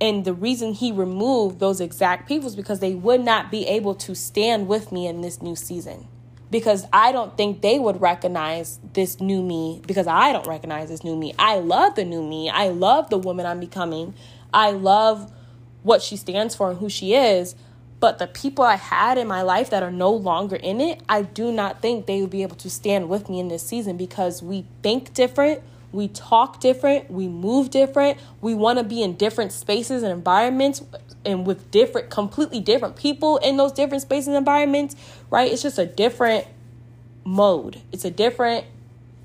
and 0.00 0.24
the 0.24 0.34
reason 0.34 0.74
He 0.74 0.92
removed 0.92 1.60
those 1.60 1.80
exact 1.80 2.28
people 2.28 2.48
is 2.48 2.56
because 2.56 2.80
they 2.80 2.94
would 2.94 3.22
not 3.22 3.50
be 3.50 3.66
able 3.66 3.94
to 3.96 4.14
stand 4.14 4.68
with 4.68 4.92
me 4.92 5.06
in 5.06 5.20
this 5.20 5.40
new 5.40 5.56
season. 5.56 6.08
Because 6.50 6.84
I 6.92 7.10
don't 7.10 7.36
think 7.36 7.62
they 7.62 7.78
would 7.78 8.00
recognize 8.00 8.78
this 8.92 9.20
new 9.20 9.42
me 9.42 9.80
because 9.86 10.06
I 10.06 10.32
don't 10.32 10.46
recognize 10.46 10.88
this 10.88 11.02
new 11.02 11.16
me. 11.16 11.34
I 11.38 11.56
love 11.56 11.96
the 11.96 12.04
new 12.04 12.22
me. 12.22 12.48
I 12.48 12.68
love 12.68 13.10
the 13.10 13.18
woman 13.18 13.46
I'm 13.46 13.58
becoming. 13.58 14.14
I 14.52 14.70
love 14.70 15.32
what 15.82 16.00
she 16.02 16.16
stands 16.16 16.54
for 16.54 16.70
and 16.70 16.78
who 16.78 16.88
she 16.88 17.14
is. 17.14 17.56
But 18.00 18.18
the 18.18 18.26
people 18.26 18.64
I 18.64 18.76
had 18.76 19.18
in 19.18 19.26
my 19.26 19.42
life 19.42 19.70
that 19.70 19.82
are 19.82 19.90
no 19.90 20.10
longer 20.10 20.56
in 20.56 20.80
it, 20.80 21.00
I 21.08 21.22
do 21.22 21.50
not 21.50 21.80
think 21.80 22.06
they 22.06 22.20
would 22.20 22.30
be 22.30 22.42
able 22.42 22.56
to 22.56 22.68
stand 22.68 23.08
with 23.08 23.28
me 23.28 23.40
in 23.40 23.48
this 23.48 23.66
season 23.66 23.96
because 23.96 24.42
we 24.42 24.66
think 24.82 25.14
different, 25.14 25.62
we 25.92 26.08
talk 26.08 26.60
different, 26.60 27.10
we 27.10 27.28
move 27.28 27.70
different, 27.70 28.18
we 28.40 28.52
want 28.52 28.78
to 28.78 28.84
be 28.84 29.02
in 29.02 29.14
different 29.14 29.52
spaces 29.52 30.02
and 30.02 30.12
environments 30.12 30.82
and 31.24 31.46
with 31.46 31.70
different, 31.70 32.10
completely 32.10 32.60
different 32.60 32.96
people 32.96 33.38
in 33.38 33.56
those 33.56 33.72
different 33.72 34.02
spaces 34.02 34.28
and 34.28 34.36
environments, 34.36 34.96
right? 35.30 35.50
It's 35.50 35.62
just 35.62 35.78
a 35.78 35.86
different 35.86 36.46
mode, 37.24 37.80
it's 37.92 38.04
a 38.04 38.10
different 38.10 38.66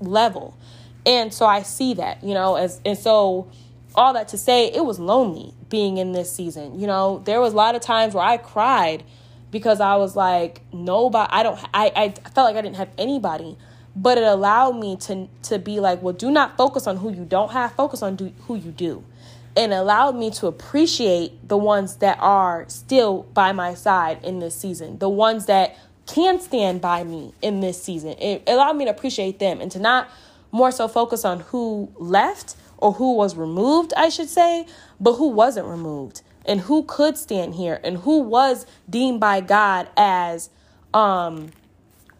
level. 0.00 0.56
And 1.04 1.34
so 1.34 1.44
I 1.46 1.62
see 1.62 1.94
that, 1.94 2.22
you 2.22 2.34
know, 2.34 2.56
as 2.56 2.80
and 2.84 2.96
so 2.96 3.50
all 3.94 4.12
that 4.14 4.28
to 4.28 4.38
say, 4.38 4.66
it 4.72 4.84
was 4.84 4.98
lonely 4.98 5.54
being 5.70 5.96
in 5.96 6.12
this 6.12 6.30
season. 6.30 6.78
You 6.78 6.86
know, 6.86 7.22
there 7.24 7.40
was 7.40 7.52
a 7.52 7.56
lot 7.56 7.74
of 7.74 7.80
times 7.80 8.14
where 8.14 8.24
I 8.24 8.36
cried 8.36 9.04
because 9.50 9.80
I 9.80 9.96
was 9.96 10.14
like, 10.14 10.60
nobody, 10.72 11.28
I 11.32 11.42
don't, 11.42 11.58
I, 11.72 11.92
I 11.96 12.08
felt 12.30 12.46
like 12.46 12.56
I 12.56 12.60
didn't 12.60 12.76
have 12.76 12.90
anybody. 12.98 13.56
But 13.96 14.18
it 14.18 14.24
allowed 14.24 14.76
me 14.76 14.96
to 14.98 15.26
to 15.44 15.58
be 15.58 15.80
like, 15.80 16.00
well, 16.00 16.14
do 16.14 16.30
not 16.30 16.56
focus 16.56 16.86
on 16.86 16.98
who 16.98 17.12
you 17.12 17.24
don't 17.24 17.50
have, 17.50 17.72
focus 17.72 18.02
on 18.02 18.14
do, 18.16 18.32
who 18.46 18.54
you 18.54 18.70
do. 18.70 19.04
And 19.56 19.72
allowed 19.72 20.14
me 20.14 20.30
to 20.32 20.46
appreciate 20.46 21.48
the 21.48 21.56
ones 21.56 21.96
that 21.96 22.16
are 22.20 22.66
still 22.68 23.24
by 23.34 23.50
my 23.50 23.74
side 23.74 24.24
in 24.24 24.38
this 24.38 24.54
season, 24.54 24.98
the 24.98 25.08
ones 25.08 25.46
that 25.46 25.76
can 26.06 26.40
stand 26.40 26.80
by 26.80 27.02
me 27.02 27.34
in 27.42 27.60
this 27.60 27.82
season. 27.82 28.10
It 28.20 28.44
allowed 28.46 28.76
me 28.76 28.84
to 28.84 28.90
appreciate 28.92 29.40
them 29.40 29.60
and 29.60 29.72
to 29.72 29.80
not 29.80 30.08
more 30.52 30.70
so 30.70 30.88
focus 30.88 31.24
on 31.24 31.40
who 31.40 31.92
left 31.96 32.56
or 32.80 32.94
who 32.94 33.14
was 33.14 33.36
removed, 33.36 33.92
I 33.96 34.08
should 34.08 34.28
say, 34.28 34.66
but 34.98 35.14
who 35.14 35.28
wasn't 35.28 35.66
removed 35.66 36.22
and 36.46 36.60
who 36.62 36.82
could 36.84 37.16
stand 37.16 37.54
here 37.54 37.80
and 37.84 37.98
who 37.98 38.20
was 38.20 38.66
deemed 38.88 39.20
by 39.20 39.40
God 39.40 39.88
as 39.96 40.50
um 40.92 41.50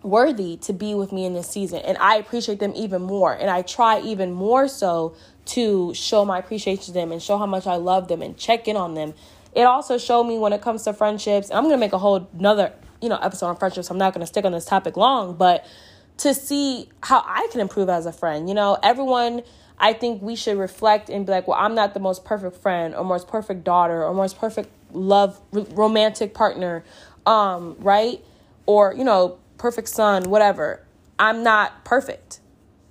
worthy 0.02 0.56
to 0.56 0.72
be 0.72 0.94
with 0.94 1.12
me 1.12 1.26
in 1.26 1.34
this 1.34 1.50
season 1.50 1.80
and 1.80 1.98
I 1.98 2.16
appreciate 2.16 2.58
them 2.58 2.72
even 2.74 3.02
more 3.02 3.34
and 3.34 3.50
I 3.50 3.60
try 3.60 4.00
even 4.00 4.32
more 4.32 4.66
so 4.66 5.14
to 5.46 5.92
show 5.94 6.24
my 6.24 6.38
appreciation 6.38 6.84
to 6.84 6.92
them 6.92 7.12
and 7.12 7.20
show 7.20 7.36
how 7.36 7.46
much 7.46 7.66
I 7.66 7.74
love 7.76 8.08
them 8.08 8.22
and 8.22 8.36
check 8.36 8.68
in 8.68 8.76
on 8.76 8.94
them. 8.94 9.14
It 9.52 9.62
also 9.62 9.98
showed 9.98 10.24
me 10.24 10.38
when 10.38 10.52
it 10.52 10.62
comes 10.62 10.84
to 10.84 10.92
friendships. 10.92 11.50
I'm 11.50 11.68
to 11.68 11.76
make 11.76 11.92
a 11.92 11.98
whole 11.98 12.28
another, 12.38 12.72
you 13.02 13.08
know, 13.08 13.16
episode 13.16 13.46
on 13.46 13.56
friendships. 13.56 13.90
I'm 13.90 13.98
not 13.98 14.14
to 14.14 14.26
stick 14.26 14.44
on 14.44 14.52
this 14.52 14.64
topic 14.64 14.96
long, 14.96 15.34
but 15.34 15.66
to 16.18 16.34
see 16.34 16.88
how 17.02 17.24
I 17.26 17.48
can 17.50 17.60
improve 17.60 17.88
as 17.88 18.06
a 18.06 18.12
friend. 18.12 18.48
You 18.48 18.54
know, 18.54 18.78
everyone 18.82 19.42
I 19.80 19.94
think 19.94 20.20
we 20.20 20.36
should 20.36 20.58
reflect 20.58 21.08
and 21.08 21.24
be 21.24 21.32
like, 21.32 21.48
well, 21.48 21.58
I'm 21.58 21.74
not 21.74 21.94
the 21.94 22.00
most 22.00 22.24
perfect 22.24 22.56
friend 22.58 22.94
or 22.94 23.02
most 23.02 23.26
perfect 23.26 23.64
daughter 23.64 24.04
or 24.04 24.12
most 24.12 24.38
perfect 24.38 24.68
love 24.92 25.40
romantic 25.52 26.34
partner, 26.34 26.84
um, 27.24 27.76
right? 27.78 28.22
Or, 28.66 28.94
you 28.94 29.04
know, 29.04 29.38
perfect 29.56 29.88
son, 29.88 30.24
whatever. 30.24 30.84
I'm 31.18 31.42
not 31.42 31.84
perfect. 31.84 32.40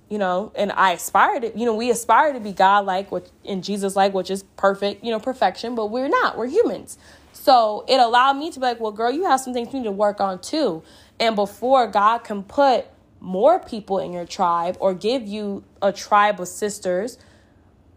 You 0.08 0.18
know, 0.18 0.50
and 0.56 0.72
I 0.72 0.92
aspire 0.92 1.38
to, 1.38 1.56
you 1.56 1.64
know, 1.64 1.76
we 1.76 1.88
aspire 1.88 2.32
to 2.32 2.40
be 2.40 2.50
God 2.50 2.84
like, 2.84 3.12
which 3.12 3.26
in 3.44 3.62
Jesus 3.62 3.94
like, 3.94 4.12
which 4.12 4.28
is 4.28 4.42
perfect, 4.56 5.04
you 5.04 5.12
know, 5.12 5.20
perfection, 5.20 5.76
but 5.76 5.86
we're 5.86 6.08
not. 6.08 6.36
We're 6.36 6.48
humans. 6.48 6.98
So 7.32 7.84
it 7.86 8.00
allowed 8.00 8.32
me 8.32 8.50
to 8.50 8.58
be 8.58 8.66
like, 8.66 8.80
well, 8.80 8.90
girl, 8.90 9.12
you 9.12 9.24
have 9.26 9.38
some 9.38 9.54
things 9.54 9.72
you 9.72 9.78
need 9.78 9.84
to 9.84 9.92
work 9.92 10.20
on 10.20 10.40
too. 10.40 10.82
And 11.20 11.36
before 11.36 11.86
God 11.86 12.24
can 12.24 12.42
put 12.42 12.86
more 13.20 13.58
people 13.58 13.98
in 13.98 14.12
your 14.12 14.24
tribe 14.24 14.76
or 14.80 14.94
give 14.94 15.26
you 15.26 15.62
a 15.82 15.92
tribe 15.92 16.40
of 16.40 16.48
sisters, 16.48 17.18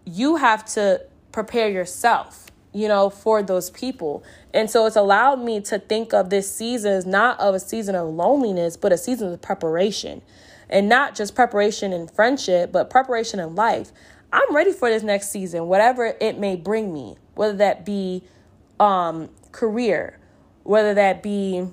you 0.05 0.36
have 0.36 0.65
to 0.65 1.01
prepare 1.31 1.69
yourself, 1.69 2.47
you 2.73 2.88
know, 2.88 3.09
for 3.09 3.41
those 3.41 3.69
people. 3.69 4.23
And 4.53 4.69
so 4.69 4.86
it's 4.86 4.95
allowed 4.95 5.41
me 5.41 5.62
to 5.62 5.79
think 5.79 6.13
of 6.13 6.29
this 6.29 6.53
season 6.53 6.91
as 6.91 7.05
not 7.05 7.39
of 7.39 7.55
a 7.55 7.59
season 7.59 7.95
of 7.95 8.09
loneliness, 8.09 8.77
but 8.77 8.91
a 8.91 8.97
season 8.97 9.31
of 9.31 9.41
preparation. 9.41 10.21
And 10.69 10.89
not 10.89 11.15
just 11.15 11.36
preparation 11.36 11.93
in 11.93 12.07
friendship, 12.07 12.71
but 12.71 12.89
preparation 12.89 13.39
in 13.39 13.55
life. 13.55 13.91
I'm 14.31 14.55
ready 14.55 14.71
for 14.71 14.89
this 14.89 15.03
next 15.03 15.29
season, 15.29 15.67
whatever 15.67 16.15
it 16.19 16.39
may 16.39 16.55
bring 16.55 16.91
me, 16.91 17.17
whether 17.36 17.55
that 17.57 17.86
be 17.86 18.23
um, 18.79 19.29
career, 19.51 20.17
whether 20.63 20.95
that 20.95 21.21
be 21.21 21.67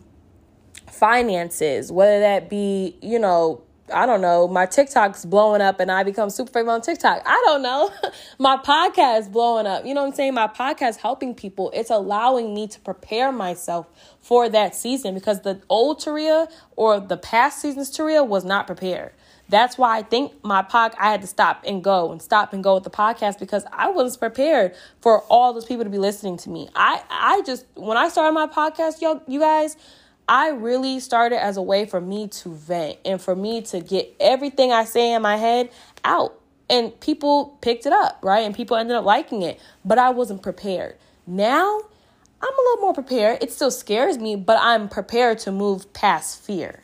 finances, 0.92 1.90
whether 1.90 2.20
that 2.20 2.48
be, 2.48 2.96
you 3.03 3.18
know, 3.18 3.62
I 3.92 4.07
don't 4.07 4.20
know, 4.20 4.46
my 4.46 4.66
TikTok's 4.66 5.24
blowing 5.24 5.61
up 5.61 5.81
and 5.81 5.90
I 5.90 6.05
become 6.05 6.31
super 6.31 6.53
famous 6.53 6.72
on 6.72 6.81
TikTok. 6.83 7.22
I 7.26 7.42
don't 7.46 7.62
know. 7.62 7.90
my 8.38 8.57
podcast 8.57 9.33
blowing 9.33 9.66
up. 9.66 9.85
You 9.85 9.94
know 9.94 10.03
what 10.03 10.09
I'm 10.09 10.14
saying? 10.14 10.35
My 10.35 10.46
podcast 10.46 10.98
helping 10.98 11.35
people. 11.35 11.70
It's 11.74 11.90
allowing 11.90 12.55
me 12.55 12.68
to 12.68 12.81
prepare 12.81 13.33
myself 13.33 13.88
for 14.20 14.48
that 14.48 14.74
season 14.74 15.14
because 15.14 15.42
the 15.42 15.61
old 15.68 16.00
Taria 16.00 16.50
or 16.76 17.00
the 17.00 17.16
past 17.16 17.61
season's 17.61 17.90
Taria 17.90 18.26
was 18.26 18.44
not 18.44 18.66
prepared. 18.66 19.12
That's 19.48 19.76
why 19.76 19.98
I 19.98 20.03
think 20.03 20.44
my 20.44 20.62
pod 20.62 20.94
I 20.96 21.11
had 21.11 21.22
to 21.22 21.26
stop 21.26 21.64
and 21.66 21.83
go 21.83 22.12
and 22.12 22.22
stop 22.22 22.53
and 22.53 22.62
go 22.62 22.74
with 22.74 22.85
the 22.85 22.90
podcast 22.90 23.40
because 23.40 23.64
I 23.72 23.90
wasn't 23.90 24.20
prepared 24.20 24.76
for 25.00 25.22
all 25.22 25.53
those 25.53 25.64
people 25.64 25.83
to 25.83 25.90
be 25.90 25.98
listening 25.98 26.37
to 26.38 26.50
me. 26.50 26.68
I 26.76 27.03
I 27.11 27.42
just 27.44 27.66
when 27.74 27.96
I 27.96 28.09
started 28.11 28.33
my 28.33 28.46
podcast, 28.46 29.00
yo, 29.00 29.20
you 29.26 29.40
guys, 29.40 29.76
I 30.31 30.51
really 30.51 31.01
started 31.01 31.43
as 31.43 31.57
a 31.57 31.62
way 31.62 31.87
for 31.87 32.01
me 32.01 32.29
to 32.29 32.55
vent 32.55 32.99
and 33.05 33.21
for 33.21 33.35
me 33.35 33.62
to 33.62 33.81
get 33.81 34.14
everything 34.21 34.71
I 34.71 34.85
say 34.85 35.12
in 35.12 35.23
my 35.23 35.37
head 35.37 35.71
out. 36.05 36.40
And 36.71 36.99
people 37.01 37.59
picked 37.61 37.85
it 37.85 37.93
up, 37.93 38.21
right? 38.23 38.47
And 38.47 38.55
people 38.55 38.77
ended 38.77 38.95
up 38.95 39.05
liking 39.05 39.43
it, 39.43 39.59
but 39.85 39.99
I 39.99 40.11
wasn't 40.11 40.40
prepared. 40.40 40.97
Now, 41.27 41.81
I'm 42.40 42.53
a 42.53 42.62
little 42.62 42.81
more 42.81 42.95
prepared. 42.95 43.43
It 43.43 43.51
still 43.51 43.73
scares 43.73 44.19
me, 44.19 44.37
but 44.37 44.57
I'm 44.62 44.88
prepared 44.88 45.40
to 45.40 45.53
move 45.53 45.93
past 45.95 46.40
fear. 46.40 46.79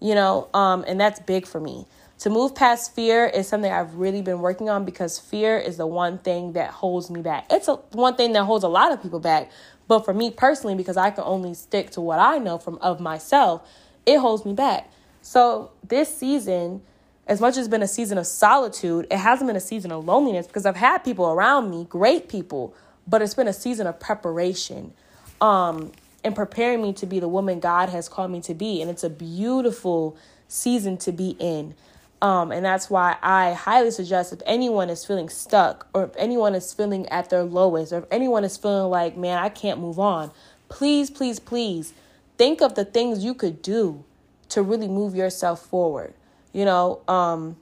You 0.00 0.16
know, 0.16 0.48
um, 0.52 0.84
and 0.88 1.00
that's 1.00 1.20
big 1.20 1.46
for 1.46 1.60
me. 1.60 1.86
To 2.20 2.30
move 2.30 2.56
past 2.56 2.96
fear 2.96 3.26
is 3.26 3.46
something 3.46 3.70
I've 3.70 3.94
really 3.94 4.22
been 4.22 4.40
working 4.40 4.68
on 4.68 4.84
because 4.84 5.20
fear 5.20 5.56
is 5.56 5.76
the 5.76 5.86
one 5.86 6.18
thing 6.18 6.54
that 6.54 6.70
holds 6.70 7.10
me 7.10 7.22
back. 7.22 7.46
It's 7.48 7.68
a, 7.68 7.76
one 7.92 8.16
thing 8.16 8.32
that 8.32 8.42
holds 8.42 8.64
a 8.64 8.68
lot 8.68 8.90
of 8.90 9.00
people 9.00 9.20
back, 9.20 9.52
but 9.88 10.04
for 10.04 10.14
me 10.14 10.30
personally, 10.30 10.74
because 10.74 10.96
I 10.96 11.10
can 11.10 11.24
only 11.24 11.54
stick 11.54 11.90
to 11.92 12.00
what 12.00 12.18
I 12.18 12.38
know 12.38 12.58
from 12.58 12.78
of 12.78 13.00
myself, 13.00 13.68
it 14.06 14.18
holds 14.18 14.44
me 14.44 14.52
back. 14.52 14.90
So 15.22 15.72
this 15.86 16.14
season, 16.16 16.82
as 17.26 17.40
much 17.40 17.52
as 17.52 17.58
it's 17.58 17.68
been 17.68 17.82
a 17.82 17.88
season 17.88 18.18
of 18.18 18.26
solitude, 18.26 19.06
it 19.10 19.18
hasn't 19.18 19.48
been 19.48 19.56
a 19.56 19.60
season 19.60 19.90
of 19.90 20.04
loneliness 20.04 20.46
because 20.46 20.64
I've 20.64 20.76
had 20.76 20.98
people 20.98 21.26
around 21.26 21.70
me, 21.70 21.86
great 21.88 22.28
people, 22.28 22.74
but 23.06 23.22
it's 23.22 23.34
been 23.34 23.48
a 23.48 23.52
season 23.52 23.86
of 23.86 23.98
preparation. 23.98 24.92
Um, 25.40 25.92
and 26.24 26.34
preparing 26.34 26.82
me 26.82 26.92
to 26.94 27.06
be 27.06 27.20
the 27.20 27.28
woman 27.28 27.60
God 27.60 27.88
has 27.88 28.08
called 28.08 28.30
me 28.30 28.40
to 28.42 28.54
be. 28.54 28.82
And 28.82 28.90
it's 28.90 29.04
a 29.04 29.10
beautiful 29.10 30.16
season 30.48 30.96
to 30.98 31.12
be 31.12 31.36
in. 31.38 31.74
Um, 32.20 32.50
and 32.50 32.64
that's 32.64 32.90
why 32.90 33.16
I 33.22 33.52
highly 33.52 33.92
suggest 33.92 34.32
if 34.32 34.40
anyone 34.44 34.90
is 34.90 35.04
feeling 35.04 35.28
stuck 35.28 35.86
or 35.94 36.04
if 36.04 36.10
anyone 36.16 36.54
is 36.54 36.72
feeling 36.72 37.08
at 37.08 37.30
their 37.30 37.44
lowest 37.44 37.92
or 37.92 37.98
if 37.98 38.04
anyone 38.10 38.42
is 38.42 38.56
feeling 38.56 38.90
like, 38.90 39.16
man, 39.16 39.38
I 39.38 39.48
can't 39.48 39.78
move 39.78 40.00
on, 40.00 40.32
please, 40.68 41.10
please, 41.10 41.38
please 41.38 41.94
think 42.36 42.60
of 42.60 42.74
the 42.74 42.84
things 42.84 43.24
you 43.24 43.34
could 43.34 43.62
do 43.62 44.04
to 44.48 44.62
really 44.62 44.88
move 44.88 45.14
yourself 45.14 45.64
forward. 45.64 46.14
You 46.52 46.64
know, 46.64 47.02
um, 47.06 47.56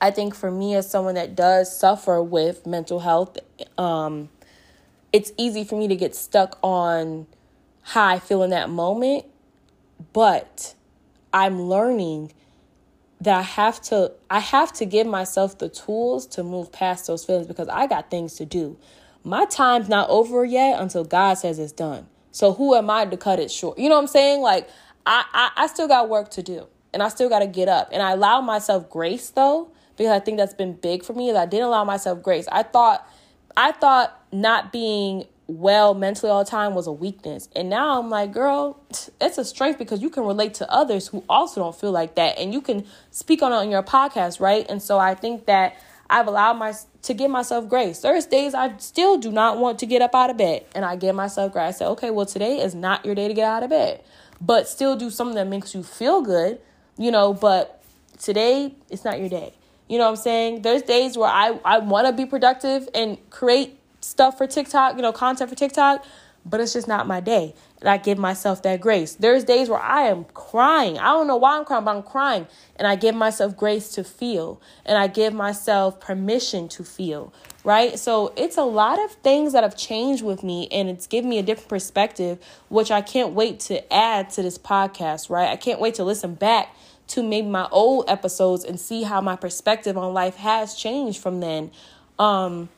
I 0.00 0.10
think 0.10 0.34
for 0.34 0.50
me, 0.50 0.74
as 0.74 0.88
someone 0.88 1.14
that 1.14 1.34
does 1.34 1.76
suffer 1.76 2.22
with 2.22 2.66
mental 2.66 3.00
health, 3.00 3.38
um, 3.76 4.28
it's 5.12 5.32
easy 5.36 5.64
for 5.64 5.78
me 5.78 5.88
to 5.88 5.96
get 5.96 6.14
stuck 6.14 6.58
on 6.62 7.26
how 7.82 8.06
I 8.06 8.18
feel 8.18 8.42
in 8.42 8.50
that 8.50 8.70
moment, 8.70 9.24
but 10.12 10.74
I'm 11.32 11.62
learning 11.62 12.32
that 13.24 13.38
I 13.38 13.42
have 13.42 13.80
to 13.82 14.12
I 14.30 14.38
have 14.38 14.72
to 14.74 14.84
give 14.84 15.06
myself 15.06 15.58
the 15.58 15.68
tools 15.68 16.26
to 16.28 16.42
move 16.42 16.70
past 16.70 17.06
those 17.06 17.24
feelings 17.24 17.46
because 17.46 17.68
I 17.68 17.86
got 17.86 18.10
things 18.10 18.34
to 18.34 18.44
do. 18.44 18.78
My 19.24 19.46
time's 19.46 19.88
not 19.88 20.08
over 20.10 20.44
yet 20.44 20.80
until 20.80 21.04
God 21.04 21.34
says 21.34 21.58
it's 21.58 21.72
done. 21.72 22.06
So 22.30 22.52
who 22.52 22.74
am 22.74 22.90
I 22.90 23.06
to 23.06 23.16
cut 23.16 23.40
it 23.40 23.50
short? 23.50 23.78
You 23.78 23.88
know 23.88 23.94
what 23.94 24.02
I'm 24.02 24.08
saying? 24.08 24.42
Like 24.42 24.68
I 25.06 25.24
I, 25.32 25.64
I 25.64 25.66
still 25.68 25.88
got 25.88 26.08
work 26.08 26.30
to 26.32 26.42
do 26.42 26.66
and 26.92 27.02
I 27.02 27.08
still 27.08 27.28
got 27.28 27.40
to 27.40 27.46
get 27.46 27.68
up. 27.68 27.88
And 27.92 28.02
I 28.02 28.12
allow 28.12 28.40
myself 28.40 28.90
grace 28.90 29.30
though 29.30 29.70
because 29.96 30.12
I 30.12 30.20
think 30.20 30.36
that's 30.36 30.54
been 30.54 30.74
big 30.74 31.02
for 31.02 31.14
me. 31.14 31.32
That 31.32 31.42
I 31.42 31.46
didn't 31.46 31.66
allow 31.66 31.84
myself 31.84 32.22
grace. 32.22 32.46
I 32.52 32.62
thought 32.62 33.08
I 33.56 33.72
thought 33.72 34.20
not 34.32 34.70
being 34.70 35.24
well 35.46 35.94
mentally 35.94 36.30
all 36.30 36.44
the 36.44 36.50
time 36.50 36.74
was 36.74 36.86
a 36.86 36.92
weakness. 36.92 37.48
And 37.54 37.68
now 37.68 38.00
I'm 38.00 38.08
like, 38.08 38.32
girl, 38.32 38.80
it's 39.20 39.38
a 39.38 39.44
strength 39.44 39.78
because 39.78 40.00
you 40.00 40.10
can 40.10 40.24
relate 40.24 40.54
to 40.54 40.70
others 40.70 41.08
who 41.08 41.24
also 41.28 41.60
don't 41.60 41.78
feel 41.78 41.92
like 41.92 42.14
that. 42.14 42.38
And 42.38 42.52
you 42.52 42.60
can 42.60 42.86
speak 43.10 43.42
on 43.42 43.52
it 43.52 43.56
on 43.56 43.70
your 43.70 43.82
podcast, 43.82 44.40
right? 44.40 44.66
And 44.68 44.82
so 44.82 44.98
I 44.98 45.14
think 45.14 45.46
that 45.46 45.76
I've 46.08 46.26
allowed 46.26 46.54
my 46.54 46.72
to 47.02 47.14
give 47.14 47.30
myself 47.30 47.68
grace. 47.68 48.00
There's 48.00 48.26
days 48.26 48.54
I 48.54 48.76
still 48.78 49.18
do 49.18 49.30
not 49.30 49.58
want 49.58 49.78
to 49.80 49.86
get 49.86 50.00
up 50.00 50.14
out 50.14 50.30
of 50.30 50.36
bed. 50.36 50.64
And 50.74 50.84
I 50.84 50.96
give 50.96 51.14
myself 51.14 51.52
grace. 51.52 51.76
I 51.76 51.78
say, 51.78 51.86
okay, 51.86 52.10
well, 52.10 52.26
today 52.26 52.60
is 52.60 52.74
not 52.74 53.04
your 53.04 53.14
day 53.14 53.28
to 53.28 53.34
get 53.34 53.44
out 53.44 53.62
of 53.62 53.70
bed. 53.70 54.02
But 54.40 54.68
still 54.68 54.96
do 54.96 55.10
something 55.10 55.36
that 55.36 55.46
makes 55.46 55.74
you 55.74 55.82
feel 55.82 56.22
good, 56.22 56.60
you 56.98 57.10
know, 57.10 57.34
but 57.34 57.82
today 58.18 58.74
it's 58.90 59.04
not 59.04 59.18
your 59.18 59.28
day. 59.28 59.54
You 59.88 59.98
know 59.98 60.04
what 60.04 60.10
I'm 60.10 60.16
saying? 60.16 60.62
There's 60.62 60.82
days 60.82 61.16
where 61.16 61.28
I, 61.28 61.58
I 61.64 61.78
want 61.78 62.06
to 62.06 62.12
be 62.12 62.24
productive 62.24 62.88
and 62.94 63.18
create 63.30 63.78
stuff 64.04 64.38
for 64.38 64.46
TikTok, 64.46 64.96
you 64.96 65.02
know, 65.02 65.12
content 65.12 65.50
for 65.50 65.56
TikTok, 65.56 66.04
but 66.46 66.60
it's 66.60 66.74
just 66.74 66.86
not 66.86 67.06
my 67.06 67.20
day. 67.20 67.54
And 67.80 67.88
I 67.88 67.96
give 67.96 68.18
myself 68.18 68.62
that 68.62 68.80
grace. 68.80 69.14
There's 69.14 69.44
days 69.44 69.68
where 69.68 69.80
I 69.80 70.02
am 70.02 70.24
crying. 70.34 70.98
I 70.98 71.06
don't 71.06 71.26
know 71.26 71.36
why 71.36 71.56
I'm 71.56 71.64
crying, 71.64 71.84
but 71.84 71.96
I'm 71.96 72.02
crying. 72.02 72.46
And 72.76 72.86
I 72.86 72.96
give 72.96 73.14
myself 73.14 73.56
grace 73.56 73.88
to 73.92 74.04
feel. 74.04 74.60
And 74.84 74.98
I 74.98 75.06
give 75.06 75.32
myself 75.32 76.00
permission 76.00 76.68
to 76.68 76.84
feel, 76.84 77.32
right? 77.64 77.98
So 77.98 78.32
it's 78.36 78.58
a 78.58 78.62
lot 78.62 79.02
of 79.02 79.12
things 79.12 79.54
that 79.54 79.62
have 79.62 79.76
changed 79.76 80.22
with 80.22 80.42
me 80.42 80.68
and 80.70 80.90
it's 80.90 81.06
given 81.06 81.30
me 81.30 81.38
a 81.38 81.42
different 81.42 81.70
perspective, 81.70 82.38
which 82.68 82.90
I 82.90 83.00
can't 83.00 83.32
wait 83.32 83.60
to 83.60 83.92
add 83.92 84.30
to 84.30 84.42
this 84.42 84.58
podcast, 84.58 85.30
right? 85.30 85.48
I 85.48 85.56
can't 85.56 85.80
wait 85.80 85.94
to 85.94 86.04
listen 86.04 86.34
back 86.34 86.76
to 87.06 87.22
maybe 87.22 87.48
my 87.48 87.68
old 87.70 88.04
episodes 88.08 88.64
and 88.64 88.78
see 88.78 89.02
how 89.02 89.20
my 89.20 89.36
perspective 89.36 89.96
on 89.96 90.12
life 90.14 90.36
has 90.36 90.74
changed 90.74 91.20
from 91.20 91.40
then. 91.40 91.70
Um, 92.18 92.68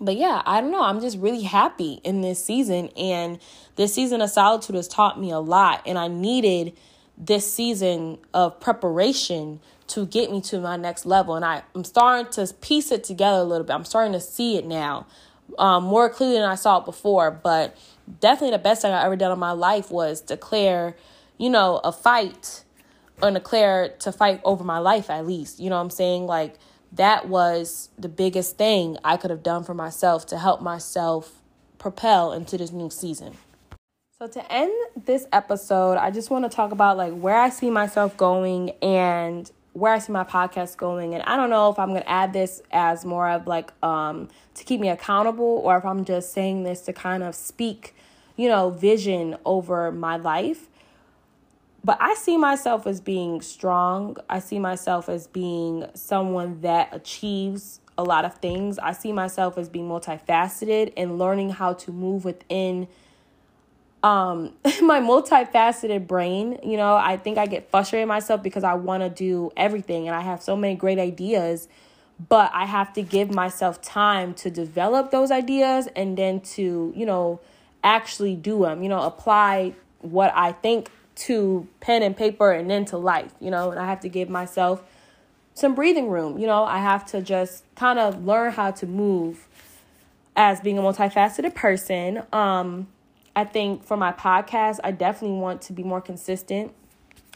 but 0.00 0.16
yeah, 0.16 0.42
I 0.44 0.60
don't 0.60 0.70
know. 0.70 0.82
I'm 0.82 1.00
just 1.00 1.18
really 1.18 1.42
happy 1.42 2.00
in 2.04 2.20
this 2.20 2.44
season. 2.44 2.88
And 2.96 3.38
this 3.76 3.94
season 3.94 4.20
of 4.20 4.30
solitude 4.30 4.76
has 4.76 4.88
taught 4.88 5.20
me 5.20 5.30
a 5.30 5.38
lot. 5.38 5.82
And 5.86 5.98
I 5.98 6.08
needed 6.08 6.76
this 7.16 7.50
season 7.50 8.18
of 8.34 8.60
preparation 8.60 9.60
to 9.88 10.06
get 10.06 10.30
me 10.30 10.40
to 10.42 10.60
my 10.60 10.76
next 10.76 11.06
level. 11.06 11.34
And 11.34 11.44
I, 11.44 11.62
I'm 11.74 11.84
starting 11.84 12.30
to 12.32 12.52
piece 12.54 12.90
it 12.90 13.04
together 13.04 13.38
a 13.38 13.44
little 13.44 13.64
bit. 13.64 13.72
I'm 13.72 13.84
starting 13.84 14.12
to 14.12 14.20
see 14.20 14.56
it 14.56 14.66
now 14.66 15.06
um, 15.58 15.84
more 15.84 16.10
clearly 16.10 16.36
than 16.36 16.48
I 16.48 16.56
saw 16.56 16.78
it 16.78 16.84
before. 16.84 17.30
But 17.30 17.76
definitely 18.20 18.50
the 18.56 18.62
best 18.62 18.82
thing 18.82 18.92
I 18.92 19.04
ever 19.04 19.16
done 19.16 19.32
in 19.32 19.38
my 19.38 19.52
life 19.52 19.90
was 19.90 20.20
declare, 20.20 20.96
you 21.38 21.48
know, 21.48 21.80
a 21.84 21.92
fight 21.92 22.64
and 23.22 23.34
declare 23.34 23.90
to 24.00 24.12
fight 24.12 24.40
over 24.44 24.64
my 24.64 24.78
life 24.78 25.08
at 25.08 25.26
least. 25.26 25.58
You 25.58 25.70
know 25.70 25.76
what 25.76 25.82
I'm 25.82 25.90
saying? 25.90 26.26
Like, 26.26 26.56
that 26.92 27.28
was 27.28 27.90
the 27.98 28.08
biggest 28.08 28.56
thing 28.56 28.96
I 29.04 29.16
could 29.16 29.30
have 29.30 29.42
done 29.42 29.64
for 29.64 29.74
myself 29.74 30.26
to 30.26 30.38
help 30.38 30.62
myself 30.62 31.42
propel 31.78 32.32
into 32.32 32.56
this 32.56 32.72
new 32.72 32.90
season. 32.90 33.36
So 34.18 34.26
to 34.28 34.52
end 34.52 34.72
this 35.04 35.26
episode, 35.30 35.98
I 35.98 36.10
just 36.10 36.30
want 36.30 36.50
to 36.50 36.54
talk 36.54 36.72
about 36.72 36.96
like 36.96 37.12
where 37.12 37.36
I 37.36 37.50
see 37.50 37.68
myself 37.68 38.16
going 38.16 38.70
and 38.82 39.50
where 39.74 39.92
I 39.92 39.98
see 39.98 40.10
my 40.10 40.24
podcast 40.24 40.78
going. 40.78 41.12
And 41.12 41.22
I 41.24 41.36
don't 41.36 41.50
know 41.50 41.70
if 41.70 41.78
I'm 41.78 41.90
going 41.90 42.00
to 42.00 42.08
add 42.08 42.32
this 42.32 42.62
as 42.72 43.04
more 43.04 43.28
of 43.28 43.46
like 43.46 43.72
um 43.84 44.28
to 44.54 44.64
keep 44.64 44.80
me 44.80 44.88
accountable 44.88 45.60
or 45.62 45.76
if 45.76 45.84
I'm 45.84 46.06
just 46.06 46.32
saying 46.32 46.62
this 46.62 46.80
to 46.82 46.94
kind 46.94 47.22
of 47.22 47.34
speak, 47.34 47.94
you 48.36 48.48
know, 48.48 48.70
vision 48.70 49.36
over 49.44 49.92
my 49.92 50.16
life. 50.16 50.68
But 51.86 51.98
I 52.00 52.14
see 52.14 52.36
myself 52.36 52.84
as 52.88 53.00
being 53.00 53.40
strong. 53.42 54.16
I 54.28 54.40
see 54.40 54.58
myself 54.58 55.08
as 55.08 55.28
being 55.28 55.86
someone 55.94 56.60
that 56.62 56.88
achieves 56.90 57.78
a 57.96 58.02
lot 58.02 58.24
of 58.24 58.34
things. 58.38 58.80
I 58.80 58.90
see 58.90 59.12
myself 59.12 59.56
as 59.56 59.68
being 59.68 59.88
multifaceted 59.88 60.94
and 60.96 61.16
learning 61.16 61.50
how 61.50 61.74
to 61.74 61.92
move 61.92 62.24
within 62.24 62.88
um 64.02 64.52
my 64.82 64.98
multifaceted 64.98 66.08
brain. 66.08 66.58
You 66.64 66.76
know, 66.76 66.96
I 66.96 67.18
think 67.18 67.38
I 67.38 67.46
get 67.46 67.70
frustrated 67.70 68.08
myself 68.08 68.42
because 68.42 68.64
I 68.64 68.74
want 68.74 69.04
to 69.04 69.08
do 69.08 69.52
everything 69.56 70.08
and 70.08 70.16
I 70.16 70.22
have 70.22 70.42
so 70.42 70.56
many 70.56 70.74
great 70.74 70.98
ideas, 70.98 71.68
but 72.28 72.50
I 72.52 72.66
have 72.66 72.94
to 72.94 73.02
give 73.02 73.30
myself 73.30 73.80
time 73.80 74.34
to 74.34 74.50
develop 74.50 75.12
those 75.12 75.30
ideas 75.30 75.86
and 75.94 76.18
then 76.18 76.40
to, 76.56 76.92
you 76.96 77.06
know, 77.06 77.38
actually 77.84 78.34
do 78.34 78.62
them, 78.62 78.82
you 78.82 78.88
know, 78.88 79.02
apply 79.02 79.74
what 80.00 80.32
I 80.34 80.50
think 80.50 80.90
to 81.16 81.66
pen 81.80 82.02
and 82.02 82.16
paper 82.16 82.52
and 82.52 82.70
then 82.70 82.84
to 82.86 82.96
life, 82.96 83.32
you 83.40 83.50
know, 83.50 83.70
and 83.70 83.80
I 83.80 83.86
have 83.86 84.00
to 84.00 84.08
give 84.08 84.28
myself 84.28 84.82
some 85.54 85.74
breathing 85.74 86.08
room. 86.08 86.38
You 86.38 86.46
know, 86.46 86.64
I 86.64 86.78
have 86.78 87.04
to 87.06 87.22
just 87.22 87.64
kind 87.74 87.98
of 87.98 88.24
learn 88.24 88.52
how 88.52 88.70
to 88.72 88.86
move 88.86 89.48
as 90.36 90.60
being 90.60 90.78
a 90.78 90.82
multifaceted 90.82 91.54
person. 91.54 92.22
Um, 92.32 92.88
I 93.34 93.44
think 93.44 93.84
for 93.84 93.96
my 93.96 94.12
podcast, 94.12 94.78
I 94.84 94.92
definitely 94.92 95.38
want 95.38 95.62
to 95.62 95.72
be 95.72 95.82
more 95.82 96.00
consistent. 96.00 96.74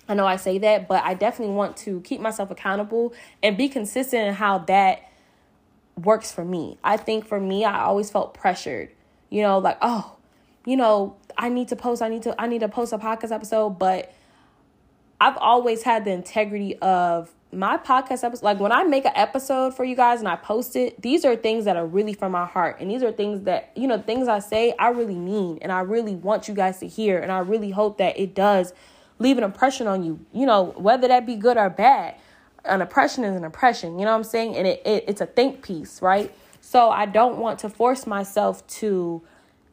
I 0.08 0.14
know 0.14 0.26
I 0.26 0.36
say 0.36 0.58
that, 0.58 0.88
but 0.88 1.02
I 1.04 1.14
definitely 1.14 1.54
want 1.54 1.76
to 1.78 2.00
keep 2.02 2.20
myself 2.20 2.50
accountable 2.50 3.14
and 3.42 3.56
be 3.56 3.68
consistent 3.68 4.26
in 4.26 4.34
how 4.34 4.58
that 4.58 5.08
works 5.96 6.32
for 6.32 6.44
me. 6.44 6.78
I 6.82 6.96
think 6.96 7.26
for 7.26 7.40
me, 7.40 7.64
I 7.64 7.82
always 7.84 8.10
felt 8.10 8.34
pressured, 8.34 8.90
you 9.30 9.42
know, 9.42 9.58
like, 9.58 9.78
oh, 9.80 10.16
you 10.66 10.76
know, 10.76 11.16
I 11.40 11.48
need 11.48 11.68
to 11.68 11.76
post, 11.76 12.02
I 12.02 12.08
need 12.08 12.22
to, 12.22 12.40
I 12.40 12.46
need 12.46 12.60
to 12.60 12.68
post 12.68 12.92
a 12.92 12.98
podcast 12.98 13.32
episode, 13.32 13.70
but 13.78 14.12
I've 15.18 15.38
always 15.38 15.82
had 15.82 16.04
the 16.04 16.12
integrity 16.12 16.76
of 16.76 17.30
my 17.50 17.78
podcast 17.78 18.22
episode. 18.24 18.44
Like 18.44 18.60
when 18.60 18.72
I 18.72 18.84
make 18.84 19.06
an 19.06 19.12
episode 19.14 19.74
for 19.74 19.82
you 19.82 19.96
guys 19.96 20.20
and 20.20 20.28
I 20.28 20.36
post 20.36 20.76
it, 20.76 21.00
these 21.00 21.24
are 21.24 21.34
things 21.34 21.64
that 21.64 21.76
are 21.76 21.86
really 21.86 22.12
from 22.12 22.32
my 22.32 22.44
heart. 22.44 22.76
And 22.78 22.90
these 22.90 23.02
are 23.02 23.10
things 23.10 23.44
that, 23.44 23.70
you 23.74 23.88
know, 23.88 23.98
things 23.98 24.28
I 24.28 24.38
say, 24.38 24.74
I 24.78 24.88
really 24.90 25.16
mean. 25.16 25.58
And 25.62 25.72
I 25.72 25.80
really 25.80 26.14
want 26.14 26.46
you 26.46 26.52
guys 26.52 26.78
to 26.80 26.86
hear. 26.86 27.18
And 27.18 27.32
I 27.32 27.38
really 27.38 27.70
hope 27.70 27.96
that 27.98 28.18
it 28.20 28.34
does 28.34 28.74
leave 29.18 29.38
an 29.38 29.44
impression 29.44 29.86
on 29.86 30.04
you, 30.04 30.20
you 30.34 30.44
know, 30.44 30.74
whether 30.76 31.08
that 31.08 31.24
be 31.24 31.36
good 31.36 31.56
or 31.56 31.70
bad. 31.70 32.16
An 32.66 32.82
impression 32.82 33.24
is 33.24 33.34
an 33.34 33.44
impression, 33.44 33.98
you 33.98 34.04
know 34.04 34.10
what 34.10 34.18
I'm 34.18 34.24
saying? 34.24 34.56
And 34.56 34.66
it, 34.66 34.82
it 34.84 35.04
it's 35.08 35.22
a 35.22 35.26
think 35.26 35.62
piece, 35.62 36.02
right? 36.02 36.30
So 36.60 36.90
I 36.90 37.06
don't 37.06 37.38
want 37.38 37.60
to 37.60 37.70
force 37.70 38.06
myself 38.06 38.66
to 38.66 39.22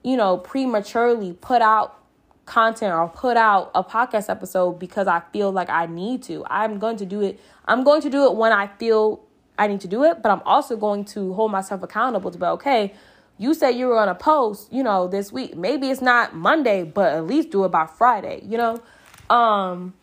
you 0.04 0.18
know, 0.18 0.38
prematurely 0.38 1.34
put 1.34 1.62
out 1.62 1.98
content 2.46 2.94
or 2.94 3.10
put 3.10 3.38
out 3.38 3.72
a 3.76 3.84
podcast 3.84 4.30
episode 4.30 4.80
because 4.80 5.08
I 5.08 5.22
feel 5.32 5.52
like 5.52 5.70
I 5.70 5.86
need 5.86 6.24
to. 6.24 6.46
I'm 6.50 6.80
going 6.80 6.98
to 6.98 7.06
do 7.06 7.22
it. 7.22 7.40
I'm 7.66 7.84
going 7.84 8.02
to 8.02 8.10
do 8.10 8.26
it 8.26 8.36
when 8.36 8.52
I 8.52 8.68
feel 8.68 9.22
I 9.60 9.68
need 9.68 9.82
to 9.82 9.88
do 9.88 10.04
it, 10.04 10.22
but 10.24 10.32
I'm 10.32 10.42
also 10.46 10.78
going 10.78 11.06
to 11.06 11.34
hold 11.34 11.52
myself 11.52 11.84
accountable 11.84 12.32
to 12.32 12.38
be 12.38 12.46
okay. 12.46 12.94
You 13.38 13.54
said 13.54 13.72
you 13.72 13.88
were 13.88 13.96
going 13.96 14.08
to 14.08 14.16
post, 14.16 14.72
you 14.72 14.82
know, 14.82 15.08
this 15.08 15.32
week. 15.32 15.56
Maybe 15.56 15.90
it's 15.90 16.02
not 16.02 16.36
Monday, 16.36 16.84
but 16.84 17.14
at 17.14 17.28
least 17.28 17.52
do 17.52 17.66
it 17.66 17.70
by 17.70 17.86
Friday, 17.86 18.42
you 18.44 18.58
know? 18.58 18.82
Um 19.30 19.94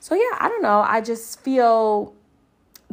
so 0.00 0.16
yeah, 0.16 0.36
I 0.40 0.48
don't 0.48 0.62
know. 0.62 0.80
I 0.80 1.00
just 1.00 1.40
feel 1.40 2.12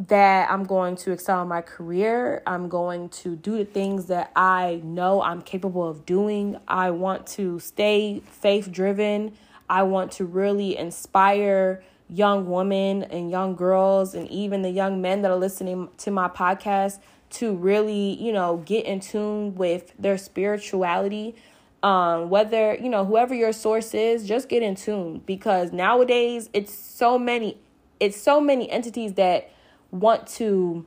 that 0.08 0.50
I'm 0.50 0.64
going 0.64 0.96
to 0.96 1.12
excel 1.12 1.42
in 1.42 1.48
my 1.48 1.60
career. 1.60 2.42
I'm 2.46 2.68
going 2.68 3.10
to 3.10 3.36
do 3.36 3.58
the 3.58 3.64
things 3.64 4.06
that 4.06 4.32
I 4.34 4.80
know 4.82 5.20
I'm 5.22 5.42
capable 5.42 5.86
of 5.86 6.06
doing. 6.06 6.56
I 6.66 6.90
want 6.90 7.26
to 7.28 7.58
stay 7.58 8.22
faith 8.24 8.72
driven. 8.72 9.32
I 9.68 9.82
want 9.82 10.12
to 10.12 10.24
really 10.24 10.76
inspire 10.76 11.82
young 12.08 12.50
women 12.50 13.04
and 13.04 13.30
young 13.30 13.54
girls 13.54 14.14
and 14.14 14.28
even 14.28 14.62
the 14.62 14.70
young 14.70 15.02
men 15.02 15.22
that 15.22 15.30
are 15.30 15.36
listening 15.36 15.88
to 15.98 16.10
my 16.10 16.28
podcast 16.28 16.98
to 17.30 17.54
really, 17.54 18.20
you 18.20 18.32
know, 18.32 18.56
get 18.64 18.86
in 18.86 19.00
tune 19.00 19.54
with 19.54 19.92
their 19.98 20.18
spirituality. 20.18 21.36
Um, 21.82 22.28
whether, 22.30 22.74
you 22.74 22.88
know, 22.88 23.04
whoever 23.04 23.34
your 23.34 23.52
source 23.52 23.94
is, 23.94 24.26
just 24.26 24.48
get 24.48 24.62
in 24.62 24.74
tune 24.74 25.22
because 25.24 25.72
nowadays 25.72 26.50
it's 26.52 26.74
so 26.74 27.18
many 27.18 27.58
it's 28.00 28.18
so 28.20 28.40
many 28.40 28.70
entities 28.70 29.14
that 29.14 29.50
want 29.90 30.26
to 30.26 30.86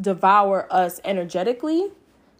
devour 0.00 0.66
us 0.70 1.00
energetically 1.04 1.90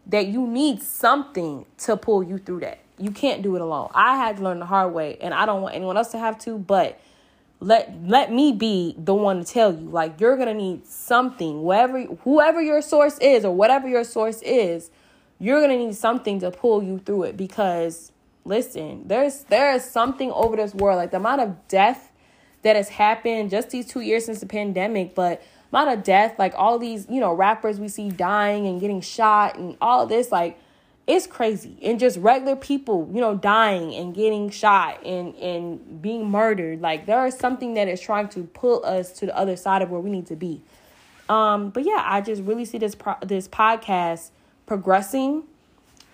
that 0.07 0.27
you 0.27 0.47
need 0.47 0.81
something 0.81 1.65
to 1.77 1.95
pull 1.97 2.23
you 2.23 2.37
through 2.37 2.61
that. 2.61 2.79
You 2.97 3.11
can't 3.11 3.41
do 3.41 3.55
it 3.55 3.61
alone. 3.61 3.89
I 3.93 4.17
had 4.17 4.37
to 4.37 4.43
learn 4.43 4.59
the 4.59 4.65
hard 4.65 4.93
way 4.93 5.17
and 5.21 5.33
I 5.33 5.45
don't 5.45 5.61
want 5.61 5.75
anyone 5.75 5.97
else 5.97 6.11
to 6.11 6.19
have 6.19 6.37
to, 6.39 6.57
but 6.57 6.99
let 7.61 7.93
let 8.05 8.31
me 8.31 8.53
be 8.53 8.95
the 8.97 9.13
one 9.13 9.43
to 9.43 9.45
tell 9.45 9.73
you 9.73 9.89
like 9.89 10.21
you're 10.21 10.37
going 10.37 10.47
to 10.47 10.53
need 10.53 10.87
something 10.87 11.63
wherever 11.63 12.01
whoever 12.23 12.61
your 12.61 12.81
source 12.81 13.17
is 13.19 13.43
or 13.43 13.53
whatever 13.53 13.87
your 13.87 14.03
source 14.03 14.41
is, 14.41 14.89
you're 15.39 15.59
going 15.59 15.77
to 15.77 15.85
need 15.85 15.95
something 15.95 16.39
to 16.39 16.51
pull 16.51 16.81
you 16.81 16.99
through 16.99 17.23
it 17.23 17.35
because 17.35 18.11
listen, 18.45 19.07
there's 19.07 19.43
there 19.43 19.73
is 19.73 19.83
something 19.83 20.31
over 20.31 20.55
this 20.55 20.73
world 20.73 20.97
like 20.97 21.11
the 21.11 21.17
amount 21.17 21.41
of 21.41 21.67
death 21.67 22.08
that 22.61 22.75
has 22.75 22.89
happened 22.89 23.49
just 23.49 23.69
these 23.69 23.87
two 23.87 24.01
years 24.01 24.25
since 24.25 24.39
the 24.39 24.45
pandemic, 24.45 25.15
but 25.15 25.41
amount 25.71 25.97
of 25.97 26.03
death, 26.03 26.37
like 26.37 26.53
all 26.55 26.79
these, 26.79 27.07
you 27.09 27.19
know, 27.19 27.33
rappers 27.33 27.79
we 27.79 27.87
see 27.87 28.09
dying 28.09 28.67
and 28.67 28.79
getting 28.81 29.01
shot 29.01 29.57
and 29.57 29.77
all 29.81 30.05
this, 30.05 30.31
like 30.31 30.59
it's 31.07 31.25
crazy. 31.25 31.77
And 31.81 31.99
just 31.99 32.17
regular 32.19 32.55
people, 32.55 33.09
you 33.11 33.21
know, 33.21 33.35
dying 33.35 33.93
and 33.95 34.13
getting 34.13 34.49
shot 34.49 35.03
and 35.05 35.35
and 35.35 36.01
being 36.01 36.29
murdered. 36.29 36.81
Like 36.81 37.05
there 37.05 37.25
is 37.25 37.35
something 37.35 37.73
that 37.75 37.87
is 37.87 38.01
trying 38.01 38.29
to 38.29 38.43
pull 38.43 38.85
us 38.85 39.11
to 39.13 39.25
the 39.25 39.37
other 39.37 39.55
side 39.55 39.81
of 39.81 39.89
where 39.89 40.01
we 40.01 40.09
need 40.09 40.27
to 40.27 40.35
be. 40.35 40.61
Um, 41.27 41.69
but 41.69 41.85
yeah, 41.85 42.03
I 42.05 42.21
just 42.21 42.41
really 42.43 42.65
see 42.65 42.77
this 42.77 42.95
pro- 42.95 43.17
this 43.21 43.47
podcast 43.47 44.29
progressing 44.65 45.43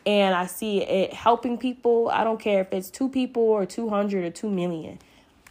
and 0.05 0.35
I 0.35 0.45
see 0.45 0.81
it 0.83 1.13
helping 1.13 1.57
people, 1.57 2.09
I 2.09 2.23
don't 2.23 2.39
care 2.39 2.61
if 2.61 2.71
it's 2.71 2.89
two 2.89 3.09
people 3.09 3.41
or 3.41 3.65
200 3.65 4.23
or 4.23 4.29
2 4.29 4.49
million. 4.49 4.99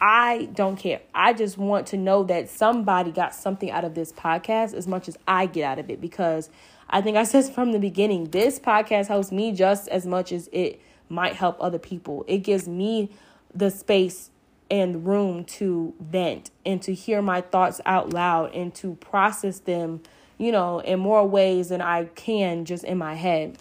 I 0.07 0.51
don't 0.53 0.77
care. 0.77 1.01
I 1.15 1.33
just 1.33 1.57
want 1.57 1.87
to 1.89 1.97
know 1.97 2.25
that 2.25 2.51
somebody 2.51 3.11
got 3.11 3.35
something 3.35 3.71
out 3.71 3.87
of 3.87 3.95
this 3.95 4.13
podcast 4.13 4.75
as 4.75 4.87
much 4.87 5.09
as 5.09 5.17
I 5.27 5.47
get 5.47 5.65
out 5.65 5.79
of 5.79 5.89
it 5.89 5.99
because 5.99 6.51
I 6.91 7.01
think 7.01 7.17
I 7.17 7.25
said 7.25 7.47
from 7.47 7.73
the 7.73 7.79
beginning, 7.79 8.25
this 8.25 8.59
podcast 8.59 9.07
helps 9.09 9.33
me 9.33 9.51
just 9.53 9.89
as 9.89 10.05
much 10.05 10.31
as 10.31 10.51
it 10.53 10.79
might 11.09 11.37
help 11.37 11.57
other 11.59 11.79
people. 11.79 12.23
It 12.29 12.39
gives 12.39 12.69
me 12.69 13.13
the 13.55 13.71
space 13.71 14.29
and 14.71 15.07
room 15.07 15.43
to 15.45 15.95
vent 15.99 16.51
and 16.67 16.83
to 16.83 16.93
hear 16.93 17.23
my 17.23 17.41
thoughts 17.41 17.81
out 17.87 18.13
loud 18.13 18.55
and 18.55 18.75
to 18.75 18.97
process 18.97 19.61
them, 19.61 20.03
you 20.37 20.53
know, 20.53 20.81
in 20.81 21.01
more 21.01 21.27
ways 21.27 21.71
than 21.71 21.81
I 21.81 22.05
can 22.15 22.67
just 22.67 22.85
in 22.85 22.99
my 22.99 23.15
head. 23.15 23.57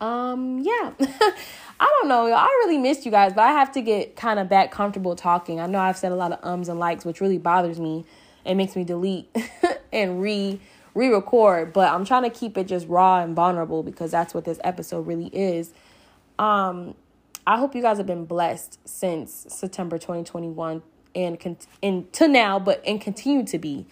Um, 0.00 0.60
yeah. 0.60 0.92
I 1.80 1.86
don't 2.00 2.08
know. 2.08 2.32
I 2.32 2.46
really 2.64 2.78
missed 2.78 3.04
you 3.04 3.10
guys, 3.10 3.32
but 3.32 3.42
I 3.42 3.52
have 3.52 3.70
to 3.72 3.80
get 3.80 4.16
kind 4.16 4.38
of 4.38 4.48
back 4.48 4.70
comfortable 4.70 5.14
talking. 5.14 5.60
I 5.60 5.66
know 5.66 5.78
I've 5.78 5.96
said 5.96 6.12
a 6.12 6.16
lot 6.16 6.32
of 6.32 6.44
ums 6.44 6.68
and 6.68 6.78
likes, 6.78 7.04
which 7.04 7.20
really 7.20 7.38
bothers 7.38 7.78
me 7.78 8.04
and 8.44 8.56
makes 8.56 8.74
me 8.74 8.84
delete 8.84 9.28
and 9.92 10.20
re 10.20 10.60
re-record, 10.94 11.72
but 11.72 11.92
I'm 11.92 12.04
trying 12.04 12.24
to 12.24 12.30
keep 12.30 12.58
it 12.58 12.64
just 12.64 12.88
raw 12.88 13.22
and 13.22 13.36
vulnerable 13.36 13.84
because 13.84 14.10
that's 14.10 14.34
what 14.34 14.44
this 14.44 14.58
episode 14.64 15.06
really 15.06 15.28
is. 15.28 15.72
Um 16.38 16.94
I 17.46 17.56
hope 17.56 17.74
you 17.74 17.80
guys 17.80 17.98
have 17.98 18.06
been 18.06 18.24
blessed 18.24 18.78
since 18.86 19.46
September 19.48 19.96
2021 19.96 20.82
and 21.14 21.38
con- 21.38 21.56
and 21.82 22.12
to 22.14 22.28
now, 22.28 22.58
but 22.58 22.82
and 22.86 23.00
continue 23.00 23.46
to 23.46 23.58
be. 23.58 23.86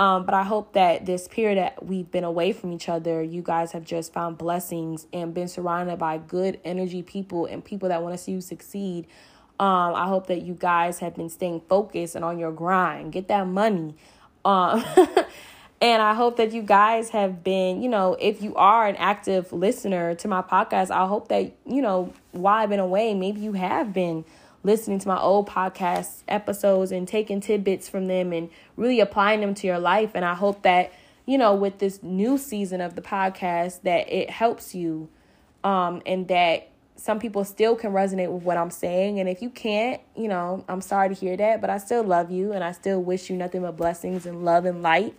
Um, 0.00 0.24
but 0.24 0.32
I 0.32 0.44
hope 0.44 0.72
that 0.72 1.04
this 1.04 1.28
period 1.28 1.58
that 1.58 1.84
we've 1.84 2.10
been 2.10 2.24
away 2.24 2.52
from 2.54 2.72
each 2.72 2.88
other, 2.88 3.22
you 3.22 3.42
guys 3.42 3.72
have 3.72 3.84
just 3.84 4.14
found 4.14 4.38
blessings 4.38 5.06
and 5.12 5.34
been 5.34 5.46
surrounded 5.46 5.98
by 5.98 6.16
good 6.16 6.58
energy 6.64 7.02
people 7.02 7.44
and 7.44 7.62
people 7.62 7.90
that 7.90 8.02
want 8.02 8.16
to 8.16 8.18
see 8.18 8.32
you 8.32 8.40
succeed. 8.40 9.06
Um, 9.58 9.94
I 9.94 10.06
hope 10.06 10.28
that 10.28 10.40
you 10.40 10.54
guys 10.54 11.00
have 11.00 11.16
been 11.16 11.28
staying 11.28 11.60
focused 11.68 12.14
and 12.14 12.24
on 12.24 12.38
your 12.38 12.50
grind. 12.50 13.12
Get 13.12 13.28
that 13.28 13.46
money. 13.46 13.94
Um, 14.42 14.82
and 15.82 16.00
I 16.00 16.14
hope 16.14 16.38
that 16.38 16.54
you 16.54 16.62
guys 16.62 17.10
have 17.10 17.44
been, 17.44 17.82
you 17.82 17.90
know, 17.90 18.16
if 18.18 18.40
you 18.40 18.54
are 18.54 18.86
an 18.86 18.96
active 18.96 19.52
listener 19.52 20.14
to 20.14 20.28
my 20.28 20.40
podcast, 20.40 20.90
I 20.90 21.06
hope 21.06 21.28
that, 21.28 21.52
you 21.66 21.82
know, 21.82 22.10
while 22.32 22.62
I've 22.62 22.70
been 22.70 22.80
away, 22.80 23.12
maybe 23.12 23.42
you 23.42 23.52
have 23.52 23.92
been 23.92 24.24
listening 24.62 24.98
to 24.98 25.08
my 25.08 25.18
old 25.18 25.48
podcast 25.48 26.22
episodes 26.28 26.92
and 26.92 27.08
taking 27.08 27.40
tidbits 27.40 27.88
from 27.88 28.06
them 28.06 28.32
and 28.32 28.50
really 28.76 29.00
applying 29.00 29.40
them 29.40 29.54
to 29.54 29.66
your 29.66 29.78
life. 29.78 30.10
And 30.14 30.24
I 30.24 30.34
hope 30.34 30.62
that, 30.62 30.92
you 31.26 31.38
know, 31.38 31.54
with 31.54 31.78
this 31.78 32.02
new 32.02 32.36
season 32.36 32.80
of 32.80 32.94
the 32.94 33.02
podcast, 33.02 33.82
that 33.82 34.12
it 34.12 34.30
helps 34.30 34.74
you 34.74 35.08
um, 35.64 36.02
and 36.04 36.28
that 36.28 36.70
some 36.96 37.18
people 37.18 37.44
still 37.44 37.74
can 37.74 37.92
resonate 37.92 38.30
with 38.30 38.42
what 38.42 38.58
I'm 38.58 38.70
saying. 38.70 39.20
And 39.20 39.28
if 39.28 39.40
you 39.40 39.48
can't, 39.48 40.02
you 40.14 40.28
know, 40.28 40.64
I'm 40.68 40.82
sorry 40.82 41.08
to 41.08 41.14
hear 41.14 41.34
that, 41.38 41.62
but 41.62 41.70
I 41.70 41.78
still 41.78 42.04
love 42.04 42.30
you 42.30 42.52
and 42.52 42.62
I 42.62 42.72
still 42.72 43.02
wish 43.02 43.30
you 43.30 43.36
nothing 43.36 43.62
but 43.62 43.76
blessings 43.76 44.26
and 44.26 44.44
love 44.44 44.66
and 44.66 44.82
light. 44.82 45.14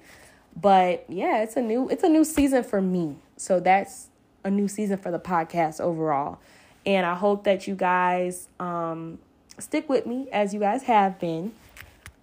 But 0.56 1.06
yeah, 1.10 1.42
it's 1.42 1.56
a 1.56 1.62
new 1.62 1.90
it's 1.90 2.04
a 2.04 2.10
new 2.10 2.24
season 2.24 2.64
for 2.64 2.82
me. 2.82 3.16
So 3.38 3.60
that's 3.60 4.10
a 4.44 4.52
new 4.52 4.68
season 4.68 4.98
for 4.98 5.10
the 5.10 5.20
podcast 5.20 5.82
overall. 5.82 6.40
And 6.86 7.06
I 7.06 7.16
hope 7.16 7.46
that 7.46 7.68
you 7.68 7.76
guys 7.76 8.48
um 8.60 9.18
stick 9.60 9.90
with 9.90 10.06
me 10.06 10.28
as 10.32 10.54
you 10.54 10.60
guys 10.60 10.84
have 10.84 11.20
been. 11.20 11.54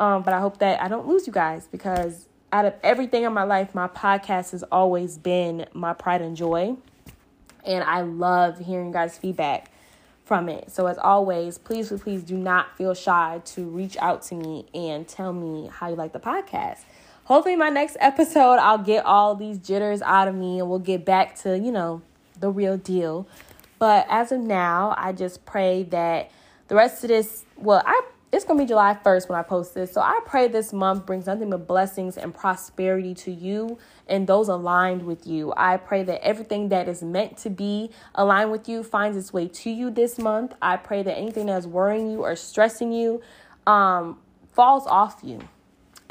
Um, 0.01 0.23
but 0.23 0.33
I 0.33 0.41
hope 0.41 0.59
that 0.59 0.81
I 0.81 0.89
don't 0.89 1.09
lose 1.09 1.27
you 1.27 1.33
guys 1.33 1.69
because 1.71 2.27
out 2.53 2.65
of 2.65 2.75
everything 2.83 3.25
in 3.25 3.33
my 3.33 3.43
life, 3.43 3.75
my 3.75 3.89
podcast 3.89 4.53
has 4.53 4.63
always 4.65 5.19
been 5.19 5.67
my 5.75 5.93
pride 5.93 6.23
and 6.23 6.37
joy. 6.37 6.77
And 7.65 7.85
I 7.85 8.03
love 8.03 8.59
hearing 8.59 8.89
you 8.89 8.93
guys' 8.93 9.19
feedback 9.19 9.71
from 10.25 10.49
it. 10.49 10.71
So 10.71 10.87
as 10.87 10.99
always, 10.99 11.59
please, 11.59 11.89
please, 11.89 12.01
please 12.03 12.23
do 12.23 12.37
not 12.37 12.77
feel 12.77 12.95
shy 12.95 13.41
to 13.47 13.65
reach 13.65 13.97
out 13.97 14.23
to 14.25 14.35
me 14.35 14.67
and 14.73 15.09
tell 15.09 15.33
me 15.33 15.69
how 15.73 15.89
you 15.89 15.97
like 15.97 16.13
the 16.13 16.21
podcast. 16.21 16.81
Hopefully, 17.25 17.57
my 17.57 17.71
next 17.71 17.97
episode, 18.01 18.59
I'll 18.59 18.79
get 18.79 19.05
all 19.05 19.35
these 19.35 19.59
jitters 19.59 20.01
out 20.03 20.29
of 20.29 20.35
me 20.35 20.61
and 20.61 20.69
we'll 20.69 20.79
get 20.79 21.05
back 21.05 21.37
to, 21.41 21.59
you 21.59 21.73
know, 21.73 22.03
the 22.39 22.51
real 22.51 22.77
deal. 22.77 23.27
But 23.79 24.07
as 24.09 24.33
of 24.33 24.41
now, 24.41 24.95
I 24.97 25.13
just 25.13 25.45
pray 25.45 25.83
that 25.85 26.31
the 26.69 26.75
rest 26.75 27.03
of 27.05 27.09
this, 27.09 27.45
well, 27.57 27.83
I 27.85 28.03
it's 28.31 28.45
gonna 28.45 28.59
be 28.59 28.67
July 28.67 28.97
1st 29.03 29.29
when 29.29 29.39
I 29.39 29.43
post 29.43 29.75
this. 29.75 29.93
So 29.93 30.03
I 30.03 30.21
pray 30.27 30.49
this 30.49 30.73
month 30.73 31.07
brings 31.07 31.27
nothing 31.27 31.49
but 31.49 31.67
blessings 31.67 32.19
and 32.19 32.35
prosperity 32.35 33.15
to 33.15 33.31
you 33.31 33.79
and 34.07 34.27
those 34.27 34.49
aligned 34.49 35.03
with 35.03 35.27
you. 35.27 35.55
I 35.57 35.79
pray 35.79 36.03
that 36.03 36.23
everything 36.23 36.69
that 36.69 36.89
is 36.89 37.03
meant 37.03 37.39
to 37.39 37.51
be 37.51 37.91
aligned 38.15 38.51
with 38.51 38.69
you 38.69 38.83
finds 38.83 39.17
its 39.17 39.33
way 39.33 39.49
to 39.49 39.71
you 39.71 39.91
this 39.91 40.19
month. 40.19 40.53
I 40.61 40.77
pray 40.77 41.03
that 41.03 41.17
anything 41.17 41.47
that's 41.47 41.67
worrying 41.67 42.11
you 42.11 42.23
or 42.23 42.37
stressing 42.37 42.93
you 42.93 43.23
um, 43.67 44.19
falls 44.53 44.87
off 44.87 45.21
you. 45.23 45.41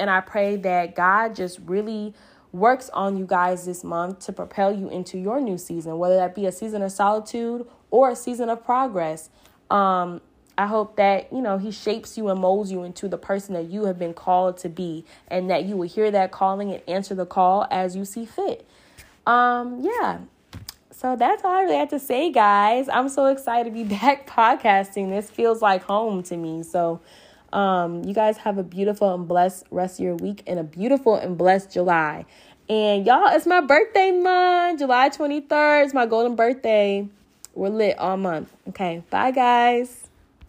And 0.00 0.10
I 0.10 0.20
pray 0.20 0.56
that 0.56 0.96
God 0.96 1.36
just 1.36 1.60
really 1.66 2.14
works 2.50 2.90
on 2.90 3.16
you 3.16 3.26
guys 3.26 3.64
this 3.64 3.84
month 3.84 4.20
to 4.20 4.32
propel 4.32 4.74
you 4.74 4.88
into 4.88 5.18
your 5.18 5.40
new 5.40 5.58
season, 5.58 5.98
whether 5.98 6.16
that 6.16 6.34
be 6.34 6.46
a 6.46 6.52
season 6.52 6.82
of 6.82 6.90
solitude 6.90 7.64
or 7.90 8.10
a 8.10 8.16
season 8.16 8.48
of 8.48 8.64
progress. 8.64 9.30
Um, 9.70 10.20
I 10.58 10.66
hope 10.66 10.96
that, 10.96 11.32
you 11.32 11.40
know, 11.40 11.56
he 11.56 11.70
shapes 11.70 12.18
you 12.18 12.28
and 12.28 12.40
molds 12.40 12.72
you 12.72 12.82
into 12.82 13.06
the 13.06 13.16
person 13.16 13.54
that 13.54 13.70
you 13.70 13.84
have 13.84 13.96
been 13.96 14.12
called 14.12 14.58
to 14.58 14.68
be 14.68 15.04
and 15.28 15.48
that 15.50 15.64
you 15.64 15.76
will 15.76 15.88
hear 15.88 16.10
that 16.10 16.32
calling 16.32 16.72
and 16.72 16.82
answer 16.88 17.14
the 17.14 17.24
call 17.24 17.68
as 17.70 17.94
you 17.94 18.04
see 18.04 18.26
fit. 18.26 18.66
Um, 19.24 19.78
yeah. 19.80 20.18
So 20.90 21.14
that's 21.14 21.44
all 21.44 21.52
I 21.52 21.62
really 21.62 21.76
have 21.76 21.90
to 21.90 22.00
say, 22.00 22.32
guys. 22.32 22.88
I'm 22.88 23.08
so 23.08 23.26
excited 23.26 23.70
to 23.70 23.70
be 23.70 23.84
back 23.98 24.26
podcasting. 24.26 25.10
This 25.10 25.30
feels 25.30 25.62
like 25.62 25.84
home 25.84 26.24
to 26.24 26.36
me. 26.36 26.64
So, 26.64 27.00
um, 27.52 28.04
you 28.04 28.12
guys 28.12 28.36
have 28.38 28.58
a 28.58 28.62
beautiful 28.64 29.14
and 29.14 29.26
blessed 29.26 29.64
rest 29.70 30.00
of 30.00 30.04
your 30.04 30.16
week 30.16 30.42
and 30.46 30.58
a 30.58 30.64
beautiful 30.64 31.14
and 31.14 31.38
blessed 31.38 31.72
July. 31.72 32.26
And 32.68 33.06
y'all, 33.06 33.28
it's 33.28 33.46
my 33.46 33.60
birthday 33.60 34.10
month, 34.10 34.80
July 34.80 35.08
23rd. 35.08 35.84
It's 35.84 35.94
my 35.94 36.04
golden 36.04 36.34
birthday. 36.34 37.08
We're 37.54 37.70
lit 37.70 37.98
all 37.98 38.16
month. 38.16 38.52
Okay, 38.68 39.02
bye, 39.08 39.30
guys. 39.30 40.07